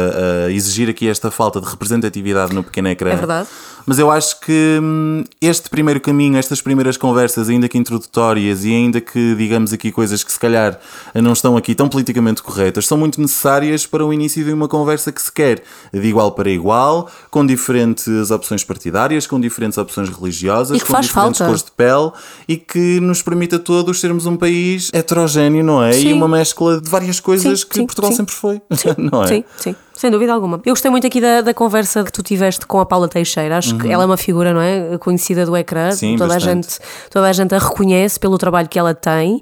a 0.48 0.52
exigir 0.52 0.90
aqui 0.90 1.08
esta 1.10 1.30
falta 1.30 1.60
de 1.60 1.68
representatividade 1.68 2.54
no 2.54 2.64
pequeno 2.64 2.88
ecrã. 2.90 3.12
É 3.12 3.16
verdade. 3.16 3.50
Mas 3.86 4.00
eu 4.00 4.10
acho 4.10 4.40
que 4.40 4.80
hum, 4.82 5.24
este 5.42 5.70
primeiro 5.70 6.00
caminho, 6.00 6.38
estas 6.38 6.62
primeiras 6.62 6.96
conversas, 6.98 7.50
ainda 7.50 7.68
que 7.68 7.78
introdutórias 7.78 8.64
e 8.64 8.70
ainda 8.74 9.02
que 9.02 9.36
digamos 9.36 9.74
aqui 9.74 9.92
coisas 9.92 10.24
que 10.24 10.32
se 10.32 10.40
calhar 10.40 10.80
não 11.16 11.34
estão 11.34 11.58
aqui 11.58 11.76
tão 11.76 11.90
politicamente 11.90 12.42
corretas, 12.42 12.88
são 12.88 12.98
muito 12.98 13.20
necessárias 13.20 13.86
para 13.86 14.06
o 14.06 14.14
início 14.14 14.44
de 14.44 14.54
uma 14.54 14.68
conversa 14.68 15.12
que 15.12 15.22
se 15.22 15.32
quer 15.32 15.64
de 15.92 16.08
igual 16.08 16.32
para 16.32 16.50
igual, 16.50 17.10
com 17.30 17.46
diferentes 17.46 18.32
opções 18.32 18.64
partidárias, 18.64 19.28
com 19.28 19.40
diferentes 19.40 19.78
opções 19.78 20.10
religiosas, 20.10 20.78
E 20.78 20.80
com 20.80 20.86
diferentes 21.00 21.10
falta. 21.12 21.46
cores 21.46 21.64
de 21.64 21.72
pele 21.72 22.12
e 22.48 22.58
que 22.58 23.00
nos 23.00 23.22
permita 23.22 23.58
a 23.58 23.60
todos 23.60 24.00
sermos 24.00 24.26
um 24.26 24.38
país 24.38 24.90
heterogéneo, 24.94 25.64
não 25.64 25.84
é? 25.84 25.92
E 25.92 26.02
Sim. 26.04 26.14
uma 26.14 26.28
mescla 26.28 26.80
de 26.80 26.90
várias 26.90 27.20
coisas 27.20 27.62
Sim, 27.62 27.68
que 27.68 27.76
sim, 27.76 27.86
Portugal 27.86 28.12
sempre 28.14 28.34
foi, 28.34 28.62
não 28.98 29.24
é? 29.24 29.28
Sim, 29.28 29.44
sim. 29.58 29.76
Sem 29.94 30.10
dúvida 30.10 30.34
alguma. 30.34 30.60
Eu 30.66 30.74
gostei 30.74 30.90
muito 30.90 31.06
aqui 31.06 31.22
da, 31.22 31.42
da 31.42 31.54
conversa 31.54 32.04
que 32.04 32.12
tu 32.12 32.24
tiveste 32.24 32.66
com 32.66 32.80
a 32.80 32.86
Paula 32.86 33.08
Teixeira. 33.08 33.58
Acho 33.58 33.78
que 33.78 33.90
ela 33.90 34.04
é 34.04 34.06
uma 34.06 34.18
figura, 34.18 34.54
não 34.54 34.62
é? 34.62 34.98
Conhecida 34.98 35.46
do 35.46 35.56
ecrã. 35.56 35.90
Uhum. 35.90 35.92
Sim, 35.92 36.16
toda, 36.18 36.34
a 36.34 36.38
bastante. 36.38 36.66
gente, 36.66 36.80
toda 37.12 37.28
a 37.28 37.34
gente 37.34 37.54
a 37.54 37.60
reconhece 37.60 38.20
pelo 38.20 38.38
trabalho 38.38 38.68
que 38.68 38.80
ela 38.80 38.96
tem. 38.96 39.42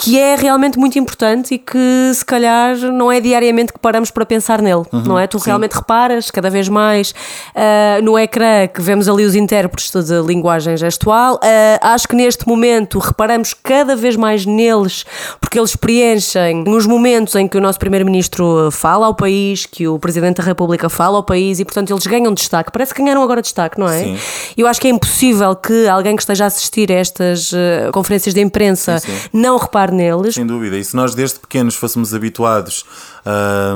Que 0.00 0.16
é 0.18 0.36
realmente 0.36 0.78
muito 0.78 0.96
importante 0.98 1.54
e 1.54 1.58
que 1.58 2.12
se 2.14 2.24
calhar 2.24 2.76
não 2.92 3.10
é 3.10 3.20
diariamente 3.20 3.72
que 3.72 3.80
paramos 3.80 4.10
para 4.12 4.24
pensar 4.24 4.62
nele, 4.62 4.84
Uhum, 4.92 5.02
não 5.04 5.18
é? 5.18 5.26
Tu 5.26 5.36
realmente 5.38 5.72
reparas 5.72 6.30
cada 6.30 6.48
vez 6.48 6.68
mais 6.68 7.12
ah, 7.54 8.00
no 8.02 8.16
ecrã 8.16 8.68
que 8.68 8.80
vemos 8.80 9.08
ali 9.08 9.24
os 9.24 9.34
intérpretes 9.34 9.90
de 10.04 10.22
linguagem 10.22 10.76
gestual. 10.76 11.40
Ah, 11.42 11.94
acho 11.94 12.06
que 12.06 12.14
neste 12.14 12.46
momento 12.46 12.98
reparamos 13.00 13.52
cada 13.54 13.96
vez 13.96 14.14
mais 14.14 14.46
neles 14.46 15.04
porque 15.40 15.58
eles 15.58 15.74
preenchem 15.74 16.62
os 16.68 16.86
momentos 16.86 17.34
em 17.34 17.48
que 17.48 17.58
o 17.58 17.60
nosso 17.60 17.78
Primeiro-Ministro 17.80 18.70
fala 18.70 19.06
ao 19.06 19.14
país, 19.14 19.66
que 19.66 19.88
o 19.88 19.98
Presidente 19.98 20.36
da 20.36 20.44
República 20.44 20.88
fala 20.88 21.16
ao 21.16 21.24
país 21.24 21.58
e, 21.58 21.64
portanto, 21.64 21.92
eles 21.92 22.06
ganham 22.06 22.32
destaque. 22.32 22.70
Parece 22.70 22.94
que 22.94 23.02
ganharam 23.02 23.22
agora 23.22 23.42
destaque, 23.42 23.78
não 23.80 23.88
é? 23.88 23.98
Sim. 24.04 24.18
Eu 24.56 24.66
acho 24.68 24.80
que 24.80 24.86
é 24.86 24.90
impossível 24.90 25.56
que 25.56 25.88
alguém 25.88 26.14
que 26.14 26.22
esteja 26.22 26.44
a 26.44 26.46
assistir 26.46 26.92
a 26.92 26.94
estas 26.94 27.50
eh, 27.52 27.90
conferências 27.92 28.32
de 28.34 28.40
imprensa 28.40 28.98
Sim, 29.00 29.08
sim. 29.08 29.28
não 29.32 29.56
repare 29.56 29.87
neles. 29.90 30.34
Sem 30.34 30.46
dúvida. 30.46 30.76
E 30.76 30.84
se 30.84 30.94
nós 30.94 31.14
desde 31.14 31.38
pequenos 31.38 31.74
fôssemos 31.74 32.14
habituados 32.14 32.84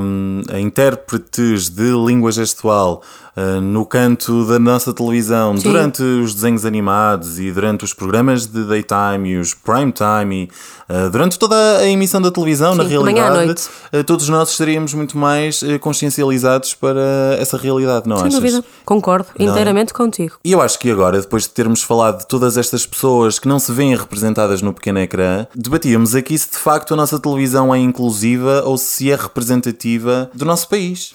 hum, 0.01 0.43
a 0.51 0.59
intérpretes 0.59 1.69
de 1.69 1.91
língua 1.93 2.33
gestual 2.33 3.03
hum, 3.37 3.61
no 3.61 3.87
canto 3.87 4.45
da 4.47 4.59
nossa 4.59 4.93
televisão, 4.93 5.57
Sim. 5.57 5.63
durante 5.63 6.03
os 6.03 6.35
desenhos 6.35 6.65
animados 6.65 7.39
e 7.39 7.51
durante 7.51 7.85
os 7.85 7.95
programas 7.95 8.47
de 8.47 8.65
daytime 8.65 9.31
e 9.31 9.37
os 9.39 9.55
prime 9.55 9.93
time 9.93 10.49
e 10.89 10.93
uh, 10.93 11.11
durante 11.11 11.39
toda 11.39 11.79
a 11.79 11.87
emissão 11.87 12.21
da 12.21 12.31
televisão, 12.31 12.75
na 12.75 12.85
Sim, 12.85 12.97
à 12.97 13.01
realidade, 13.11 13.63
uh, 13.93 14.05
todos 14.05 14.29
nós 14.29 14.51
estaríamos 14.51 14.95
muito 14.95 15.17
mais 15.17 15.63
consciencializados 15.81 16.75
para 16.75 17.37
essa 17.39 17.57
realidade, 17.57 18.09
não 18.09 18.17
Sem 18.17 18.27
achas? 18.27 18.41
dúvida, 18.41 18.65
concordo 18.85 19.29
Não 19.39 19.47
é? 19.47 19.51
inteiramente 19.51 19.93
contigo. 19.93 20.37
E 20.45 20.53
eu 20.53 20.61
acho 20.61 20.79
que 20.79 20.91
agora, 20.91 21.21
depois 21.21 21.45
de 21.45 21.51
termos 21.51 21.83
falado 21.83 22.21
de 22.21 22.27
todas 22.27 22.57
estas 22.57 22.85
pessoas 22.87 23.39
que 23.39 23.47
não 23.49 23.59
se 23.59 23.73
veem 23.73 23.95
representadas 23.97 24.63
no 24.63 24.73
pequeno 24.73 24.99
ecrã, 24.99 25.47
debatíamos 25.55 26.15
aqui 26.15 26.37
se 26.37 26.51
de 26.51 26.57
facto 26.59 26.95
a 26.95 26.97
nossa 26.97 27.19
televisão 27.19 27.75
é 27.75 27.79
inclusiva 27.79 28.63
ou 28.65 28.77
se 28.77 29.11
é 29.11 29.17
representativa 29.17 30.31
do 30.35 30.45
nosso 30.45 30.69
país. 30.69 31.15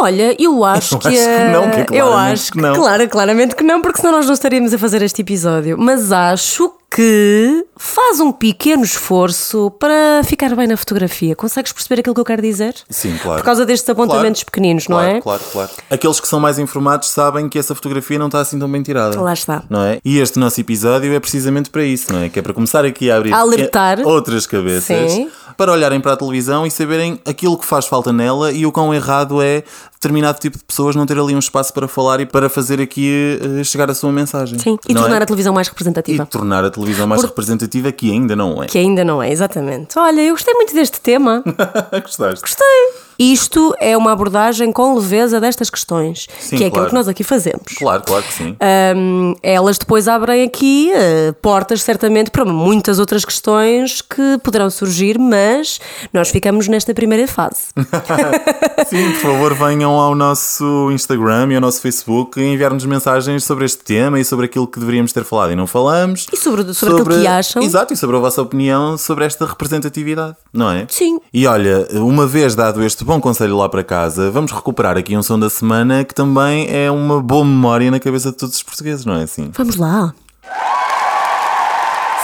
Olha, 0.00 0.36
eu 0.38 0.64
acho 0.64 0.94
Eu 0.94 0.98
que. 0.98 1.08
acho 1.08 1.16
que 1.16 1.44
não, 1.52 1.70
que 1.70 1.96
é 1.96 2.00
eu 2.00 2.12
acho 2.12 2.52
que 2.52 2.58
não. 2.58 2.74
Claro, 2.74 3.08
claramente 3.08 3.56
que 3.56 3.64
não, 3.64 3.82
porque 3.82 4.00
senão 4.00 4.12
nós 4.12 4.26
não 4.26 4.34
estaríamos 4.34 4.72
a 4.72 4.78
fazer 4.78 5.02
este 5.02 5.22
episódio. 5.22 5.76
Mas 5.78 6.12
acho 6.12 6.72
que 6.98 7.64
faz 7.76 8.18
um 8.18 8.32
pequeno 8.32 8.82
esforço 8.82 9.70
para 9.78 10.20
ficar 10.24 10.52
bem 10.56 10.66
na 10.66 10.76
fotografia. 10.76 11.36
Consegues 11.36 11.70
perceber 11.72 12.00
aquilo 12.00 12.12
que 12.12 12.20
eu 12.20 12.24
quero 12.24 12.42
dizer? 12.42 12.74
Sim, 12.90 13.16
claro. 13.22 13.38
Por 13.38 13.44
causa 13.44 13.64
destes 13.64 13.88
apontamentos 13.88 14.42
Claro, 14.42 14.50
pequeninos, 14.50 14.88
não 14.88 14.96
claro, 14.96 15.16
é? 15.16 15.20
Claro, 15.20 15.42
claro. 15.52 15.70
Aqueles 15.88 16.18
que 16.18 16.26
são 16.26 16.40
mais 16.40 16.58
informados 16.58 17.08
sabem 17.10 17.48
que 17.48 17.56
essa 17.56 17.72
fotografia 17.72 18.18
não 18.18 18.26
está 18.26 18.40
assim 18.40 18.58
tão 18.58 18.68
bem 18.68 18.82
tirada. 18.82 19.20
Lá 19.20 19.32
está. 19.32 19.62
Não 19.70 19.80
é? 19.84 20.00
E 20.04 20.18
este 20.18 20.40
nosso 20.40 20.60
episódio 20.60 21.14
é 21.14 21.20
precisamente 21.20 21.70
para 21.70 21.84
isso, 21.84 22.12
não 22.12 22.18
é? 22.20 22.28
Que 22.28 22.40
é 22.40 22.42
para 22.42 22.52
começar 22.52 22.84
aqui 22.84 23.12
a 23.12 23.16
abrir 23.16 23.32
A 23.32 23.38
alertar. 23.38 24.00
outras 24.04 24.44
cabeças 24.44 25.12
Sim. 25.12 25.30
para 25.56 25.70
olharem 25.70 26.00
para 26.00 26.14
a 26.14 26.16
televisão 26.16 26.66
e 26.66 26.70
saberem 26.72 27.20
aquilo 27.24 27.56
que 27.56 27.64
faz 27.64 27.86
falta 27.86 28.12
nela 28.12 28.50
e 28.50 28.66
o 28.66 28.72
quão 28.72 28.92
errado 28.92 29.40
é 29.40 29.62
determinado 29.94 30.38
tipo 30.38 30.56
de 30.58 30.64
pessoas 30.64 30.94
não 30.94 31.06
ter 31.06 31.18
ali 31.18 31.34
um 31.34 31.38
espaço 31.40 31.72
para 31.72 31.86
falar 31.88 32.20
e 32.20 32.26
para 32.26 32.48
fazer 32.48 32.80
aqui 32.80 33.38
eh, 33.60 33.64
chegar 33.64 33.90
a 33.90 33.94
sua 33.94 34.12
mensagem. 34.12 34.56
Sim, 34.58 34.78
e 34.88 34.94
não 34.94 35.02
tornar 35.02 35.20
é? 35.20 35.24
a 35.24 35.26
televisão 35.26 35.52
mais 35.52 35.66
E 35.66 35.70
representativa. 35.70 36.24
tornar 36.26 36.64
a 36.64 36.70
televisão 36.70 36.87
mais 37.06 37.22
representativa 37.22 37.90
que 37.92 38.10
ainda 38.10 38.34
não 38.36 38.62
é. 38.62 38.66
Que 38.66 38.78
ainda 38.78 39.04
não 39.04 39.22
é, 39.22 39.30
exatamente. 39.30 39.98
Olha, 39.98 40.20
eu 40.20 40.34
gostei 40.34 40.54
muito 40.54 40.74
deste 40.74 41.00
tema. 41.00 41.42
Gostaste? 42.02 42.40
Gostei. 42.40 43.07
Isto 43.18 43.74
é 43.80 43.96
uma 43.96 44.12
abordagem 44.12 44.70
com 44.72 44.94
leveza 44.94 45.40
destas 45.40 45.68
questões, 45.70 46.26
Sim, 46.38 46.56
que 46.56 46.64
é 46.64 46.66
aquilo 46.68 46.70
claro. 46.72 46.88
que 46.90 46.94
nós 46.94 47.08
aqui 47.08 47.24
fazemos. 47.24 47.74
Claro, 47.76 48.02
claro 48.06 48.22
que 48.24 48.32
sim. 48.32 48.56
Hum, 48.96 49.34
elas 49.42 49.76
depois 49.76 50.06
abrem 50.06 50.44
aqui 50.44 50.90
eh, 50.94 51.32
portas, 51.42 51.82
certamente, 51.82 52.30
para 52.30 52.44
muitas 52.44 52.98
outras 52.98 53.24
questões 53.24 54.00
que 54.00 54.38
poderão 54.42 54.70
surgir, 54.70 55.18
mas 55.18 55.80
nós 56.12 56.28
ficamos 56.30 56.68
nesta 56.68 56.94
primeira 56.94 57.26
fase. 57.26 57.68
Sim, 58.88 59.10
por 59.12 59.20
favor, 59.20 59.54
venham 59.54 59.92
ao 59.98 60.14
nosso 60.14 60.90
Instagram 60.92 61.48
e 61.50 61.54
ao 61.56 61.60
nosso 61.60 61.80
Facebook 61.80 62.38
e 62.40 62.44
enviar-nos 62.44 62.84
mensagens 62.86 63.44
sobre 63.44 63.64
este 63.64 63.82
tema 63.82 64.18
e 64.20 64.24
sobre 64.24 64.46
aquilo 64.46 64.66
que 64.66 64.78
deveríamos 64.78 65.12
ter 65.12 65.24
falado 65.24 65.52
e 65.52 65.56
não 65.56 65.66
falamos. 65.66 66.26
E 66.32 66.36
sobre- 66.36 66.72
sobre 66.74 67.00
aquilo 67.02 67.20
que 67.20 67.26
acham. 67.26 67.62
Exato, 67.62 67.92
e 67.92 67.96
sobre 67.96 68.16
a 68.16 68.18
vossa 68.20 68.40
opinião 68.40 68.96
sobre 68.96 69.24
esta 69.24 69.44
representatividade, 69.46 70.36
não 70.52 70.70
é? 70.70 70.86
Sim. 70.88 71.18
E 71.32 71.46
olha, 71.46 71.86
uma 71.94 72.26
vez 72.26 72.54
dado 72.54 72.82
este 72.82 73.04
bom 73.08 73.22
conselho 73.22 73.56
lá 73.56 73.66
para 73.70 73.82
casa, 73.82 74.30
vamos 74.30 74.52
recuperar 74.52 74.98
aqui 74.98 75.16
um 75.16 75.22
som 75.22 75.38
da 75.38 75.48
semana 75.48 76.04
que 76.04 76.14
também 76.14 76.68
é 76.70 76.90
uma 76.90 77.22
boa 77.22 77.42
memória 77.42 77.90
na 77.90 77.98
cabeça 77.98 78.30
de 78.30 78.36
todos 78.36 78.56
os 78.56 78.62
portugueses, 78.62 79.06
não 79.06 79.14
é 79.14 79.22
assim? 79.22 79.50
Vamos 79.56 79.76
lá. 79.76 80.12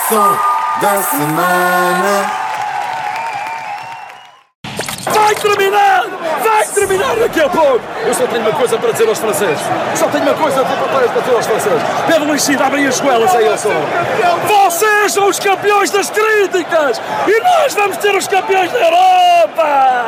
Som 0.07 0.39
da 0.83 1.03
semana. 1.05 2.31
Vai 5.07 5.35
terminar! 5.37 6.05
Vai 6.43 6.67
terminar 6.67 7.17
daqui 7.17 7.41
a 7.41 7.49
pouco! 7.49 7.81
Eu 8.05 8.13
só 8.13 8.27
tenho 8.27 8.43
uma 8.43 8.53
coisa 8.53 8.77
para 8.77 8.93
dizer 8.93 9.09
aos 9.09 9.19
franceses. 9.19 9.65
Só 9.95 10.07
tenho 10.09 10.25
uma 10.25 10.35
coisa 10.35 10.63
para 10.63 11.07
dizer 11.23 11.35
aos 11.35 11.47
franceses. 11.47 11.83
Pedro 12.07 12.27
Luís 12.27 12.43
Cid, 12.43 12.63
abrem 12.63 12.87
as 12.87 13.01
goelas 13.01 13.35
aí 13.35 13.49
ao 13.49 13.57
som. 13.57 13.71
Vocês 14.47 15.15
são 15.15 15.31
os 15.31 15.39
campeões 15.39 15.91
das 15.91 16.11
críticas! 16.11 17.01
E 17.27 17.41
nós 17.41 17.73
vamos 17.73 17.97
ser 17.97 18.15
os 18.15 18.29
campeões 18.29 18.71
da 18.71 18.81
Europa! 18.81 20.04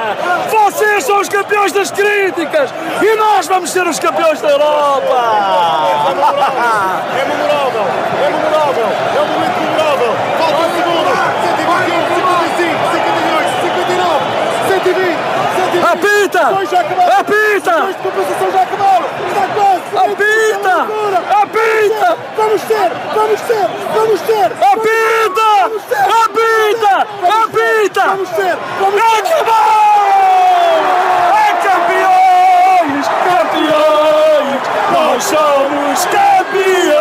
São 1.16 1.22
os 1.22 1.30
campeões 1.30 1.72
das 1.72 1.90
críticas! 1.90 2.68
E 3.00 3.16
nós 3.16 3.48
vamos 3.48 3.70
ser 3.70 3.86
os 3.86 3.98
campeões 3.98 4.38
da 4.42 4.50
Europa! 4.50 5.16
É 7.16 7.24
memorável, 7.24 7.86
é 8.20 8.28
memorável, 8.28 8.84
é 9.16 9.20
um 9.22 9.26
momento 9.32 9.58
memorável. 9.58 10.12
Falta 10.36 10.60
um 10.60 10.76
segundo, 10.76 11.08
121, 11.40 12.04
55, 12.12 12.76
58, 12.92 13.48
59, 13.62 14.28
120, 14.68 15.16
120. 15.56 15.86
Apita! 15.86 16.42
Apita! 17.18 17.72
Os 17.72 17.80
dois 17.80 17.96
de 17.96 18.02
compensação 18.02 18.52
já 18.52 18.60
acabaram. 18.60 19.08
Está 19.26 19.44
quase. 19.56 19.88
Apita! 19.96 20.76
Apita! 21.40 22.08
Vamos 22.36 22.60
ter, 22.60 22.92
vamos 23.14 23.40
ter, 23.40 23.66
vamos 23.94 24.20
ter. 24.20 24.52
Apita! 24.52 25.48
Vamos 25.62 25.82
ter. 25.84 25.96
Apita! 25.96 26.94
Apita! 27.42 28.04
Vamos 28.04 28.28
ter, 28.28 28.58
vamos 28.80 29.00
ter. 29.00 29.32
Acabou! 29.32 31.05
Nós 34.92 35.24
somos 35.24 36.04
campeões! 36.06 36.96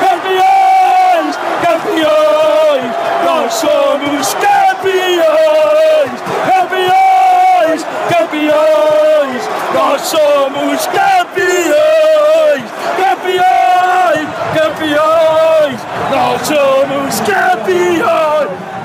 Campeões! 0.00 1.38
Campeões! 1.62 2.94
Nós 3.24 3.52
somos 3.54 4.34
campeões! 4.34 6.20
Campeões! 6.46 7.86
Campeões! 8.10 9.48
Nós 9.74 10.00
somos 10.02 10.86
campeões! 10.86 12.64
Campeões! 12.98 14.28
Campeões! 14.54 15.80
Nós 16.10 16.40
somos 16.46 17.20
campeões! 17.20 18.77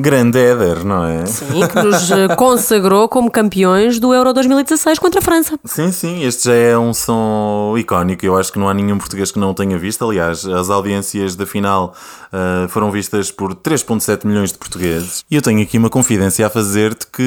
Grande 0.00 0.38
Éder, 0.38 0.84
não 0.84 1.04
é? 1.04 1.26
Sim, 1.26 1.66
que 1.66 1.82
nos 1.82 2.10
eh, 2.10 2.34
consagrou 2.36 3.08
como 3.08 3.30
campeões 3.30 3.98
do 3.98 4.14
Euro 4.14 4.32
2016 4.32 4.98
contra 4.98 5.20
a 5.20 5.22
França. 5.22 5.58
Sim, 5.64 5.90
sim, 5.90 6.22
este 6.24 6.44
já 6.44 6.54
é 6.54 6.78
um 6.78 6.94
som 6.94 7.74
icónico. 7.76 8.24
Eu 8.24 8.36
acho 8.36 8.52
que 8.52 8.58
não 8.58 8.68
há 8.68 8.74
nenhum 8.74 8.98
português 8.98 9.30
que 9.30 9.38
não 9.38 9.50
o 9.50 9.54
tenha 9.54 9.76
visto. 9.76 10.04
Aliás, 10.04 10.46
as 10.46 10.70
audiências 10.70 11.34
da 11.34 11.44
final 11.44 11.94
ah, 12.32 12.66
foram 12.68 12.90
vistas 12.90 13.30
por 13.30 13.54
3,7 13.54 14.26
milhões 14.26 14.52
de 14.52 14.58
portugueses. 14.58 15.24
E 15.30 15.36
eu 15.36 15.42
tenho 15.42 15.62
aqui 15.62 15.78
uma 15.78 15.90
confidência 15.90 16.46
a 16.46 16.50
fazer-te 16.50 17.06
que 17.06 17.22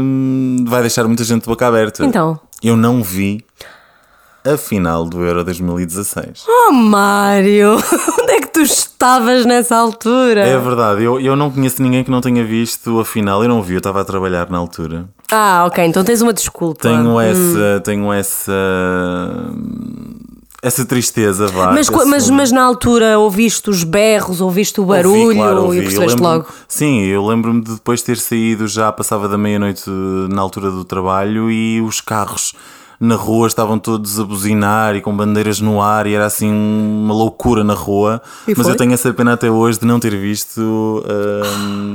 hum, 0.00 0.64
vai 0.68 0.82
deixar 0.82 1.04
muita 1.06 1.24
gente 1.24 1.42
de 1.42 1.48
boca 1.48 1.66
aberta. 1.66 2.04
Então? 2.04 2.38
Eu 2.62 2.76
não 2.76 3.02
vi 3.02 3.44
a 4.44 4.56
final 4.56 5.04
do 5.06 5.24
Euro 5.24 5.42
2016. 5.42 6.44
Oh, 6.46 6.72
Mário, 6.72 7.76
onde 8.20 8.32
é 8.32 8.40
tu 8.54 8.60
estavas 8.62 9.44
nessa 9.44 9.76
altura? 9.76 10.40
É 10.46 10.58
verdade, 10.58 11.02
eu, 11.04 11.20
eu 11.20 11.36
não 11.36 11.50
conheço 11.50 11.82
ninguém 11.82 12.02
que 12.02 12.10
não 12.10 12.20
tenha 12.20 12.42
visto 12.44 12.98
a 13.00 13.04
final. 13.04 13.42
Eu 13.42 13.48
não 13.48 13.60
vi, 13.62 13.74
eu 13.74 13.78
estava 13.78 14.00
a 14.00 14.04
trabalhar 14.04 14.48
na 14.48 14.56
altura. 14.58 15.06
Ah, 15.30 15.64
ok, 15.66 15.84
então 15.84 16.02
tens 16.04 16.22
uma 16.22 16.32
desculpa. 16.32 16.80
Tenho 16.82 17.10
Hum. 17.16 17.20
essa. 17.20 17.80
Tenho 17.84 18.12
essa. 18.12 18.52
Essa 20.62 20.82
tristeza, 20.86 21.46
vá. 21.48 21.72
Mas, 21.72 21.90
esse- 21.90 22.04
mas, 22.06 22.30
mas 22.30 22.50
na 22.50 22.62
altura 22.62 23.18
ouviste 23.18 23.68
os 23.68 23.84
berros, 23.84 24.40
ouviste 24.40 24.80
o 24.80 24.84
Ouvi, 24.84 24.94
barulho 24.96 25.36
claro, 25.36 25.62
ouvi. 25.64 25.78
e 25.78 25.82
percebeste 25.82 26.18
logo. 26.22 26.46
Sim, 26.66 27.02
eu 27.02 27.26
lembro-me 27.26 27.60
de 27.62 27.74
depois 27.74 28.00
ter 28.00 28.16
saído, 28.16 28.66
já 28.66 28.90
passava 28.90 29.28
da 29.28 29.36
meia-noite 29.36 29.82
na 30.30 30.40
altura 30.40 30.70
do 30.70 30.82
trabalho 30.82 31.50
e 31.50 31.82
os 31.82 32.00
carros 32.00 32.54
na 33.04 33.16
rua 33.16 33.46
estavam 33.46 33.78
todos 33.78 34.18
a 34.18 34.24
buzinar 34.24 34.96
e 34.96 35.00
com 35.00 35.14
bandeiras 35.16 35.60
no 35.60 35.80
ar 35.80 36.06
e 36.06 36.14
era 36.14 36.26
assim 36.26 36.50
uma 36.50 37.14
loucura 37.14 37.62
na 37.62 37.74
rua. 37.74 38.20
E 38.48 38.54
Mas 38.56 38.66
foi? 38.66 38.72
eu 38.72 38.76
tenho 38.76 38.92
essa 38.92 39.12
pena 39.12 39.34
até 39.34 39.50
hoje 39.50 39.78
de 39.78 39.86
não 39.86 40.00
ter 40.00 40.16
visto 40.16 41.04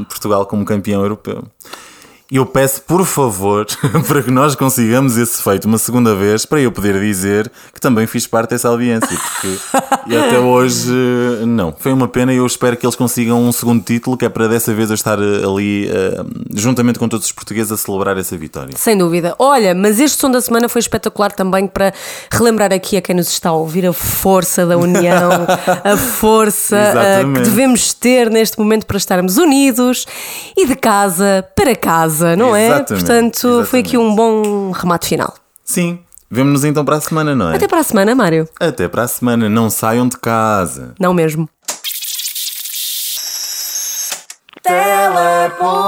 Portugal 0.08 0.46
como 0.46 0.64
campeão 0.64 1.02
europeu. 1.02 1.44
Eu 2.32 2.46
peço, 2.46 2.84
por 2.84 3.04
favor, 3.08 3.66
para 4.08 4.22
que 4.22 4.30
nós 4.30 4.54
consigamos 4.54 5.18
esse 5.18 5.42
feito 5.42 5.66
uma 5.66 5.80
segunda 5.80 6.14
vez, 6.14 6.46
para 6.46 6.62
eu 6.62 6.72
poder 6.72 7.00
dizer 7.00 7.52
que 7.74 7.82
também 7.82 8.06
fiz 8.06 8.28
parte 8.28 8.52
dessa 8.52 8.70
audiência, 8.70 9.10
porque 9.10 9.58
e 10.06 10.16
até 10.16 10.38
hoje 10.38 10.92
não. 11.48 11.74
Foi 11.76 11.92
uma 11.92 12.08
pena 12.08 12.32
e 12.32 12.38
eu 12.38 12.46
espero 12.46 12.78
que 12.78 12.86
eles 12.86 12.96
consigam 12.96 13.42
um 13.42 13.52
segundo 13.52 13.84
título, 13.84 14.16
que 14.16 14.26
é 14.26 14.30
para 14.30 14.48
dessa 14.48 14.72
vez 14.76 14.92
eu 14.92 14.94
estar 14.94 15.18
eh, 15.18 15.44
ali, 15.44 15.90
uh, 15.90 16.24
juntamente 16.54 17.00
com 17.00 17.10
todos 17.10 17.26
os 17.26 17.32
portugueses, 17.32 17.72
a 17.72 17.78
celebrar 17.78 18.16
essa 18.16 18.38
vitória. 18.38 18.78
Sem 18.78 18.96
dúvida. 18.96 19.34
Olha, 19.40 19.74
mas 19.74 20.00
este 20.00 20.22
som 20.22 20.30
da 20.30 20.40
semana 20.40 20.70
foi 20.70 20.82
espetacular 20.82 21.32
também 21.32 21.66
para 21.66 21.92
relembrar 22.32 22.72
aqui 22.72 22.96
a 22.96 23.02
quem 23.02 23.16
nos 23.16 23.30
está 23.30 23.50
a 23.50 23.54
ouvir 23.54 23.88
a 23.88 23.94
força 23.94 24.68
da 24.68 24.78
união, 24.78 25.48
a 25.84 25.98
força 26.20 26.78
uh, 26.78 27.34
que 27.34 27.42
devemos 27.42 27.92
ter 27.92 28.30
neste 28.30 28.60
momento 28.60 28.86
para 28.86 28.98
estarmos 28.98 29.38
unidos 29.38 30.06
e 30.56 30.68
de 30.68 30.76
casa 30.76 31.44
para 31.56 31.76
casa 31.76 32.19
casa, 32.20 32.36
não 32.36 32.56
é? 32.56 32.68
Portanto, 32.84 33.48
exatamente. 33.48 33.70
foi 33.70 33.80
aqui 33.80 33.98
um 33.98 34.14
bom 34.14 34.72
remate 34.72 35.08
final. 35.08 35.34
Sim. 35.64 36.00
Vemo-nos 36.30 36.64
então 36.64 36.86
para 36.86 36.98
a 36.98 37.02
semana, 37.02 37.34
não 37.36 37.50
é? 37.52 37.56
Até 37.56 37.68
para 37.68 37.80
a 37.80 37.84
semana, 37.84 38.14
Mário. 38.14 38.48
Até 38.60 38.88
para 38.88 39.04
a 39.04 39.08
semana. 39.08 39.50
Não 39.50 39.70
saiam 39.70 40.08
de 40.08 40.18
casa. 40.18 40.94
Não 41.00 41.14
mesmo. 41.14 41.50
Teleponto. 44.62 45.80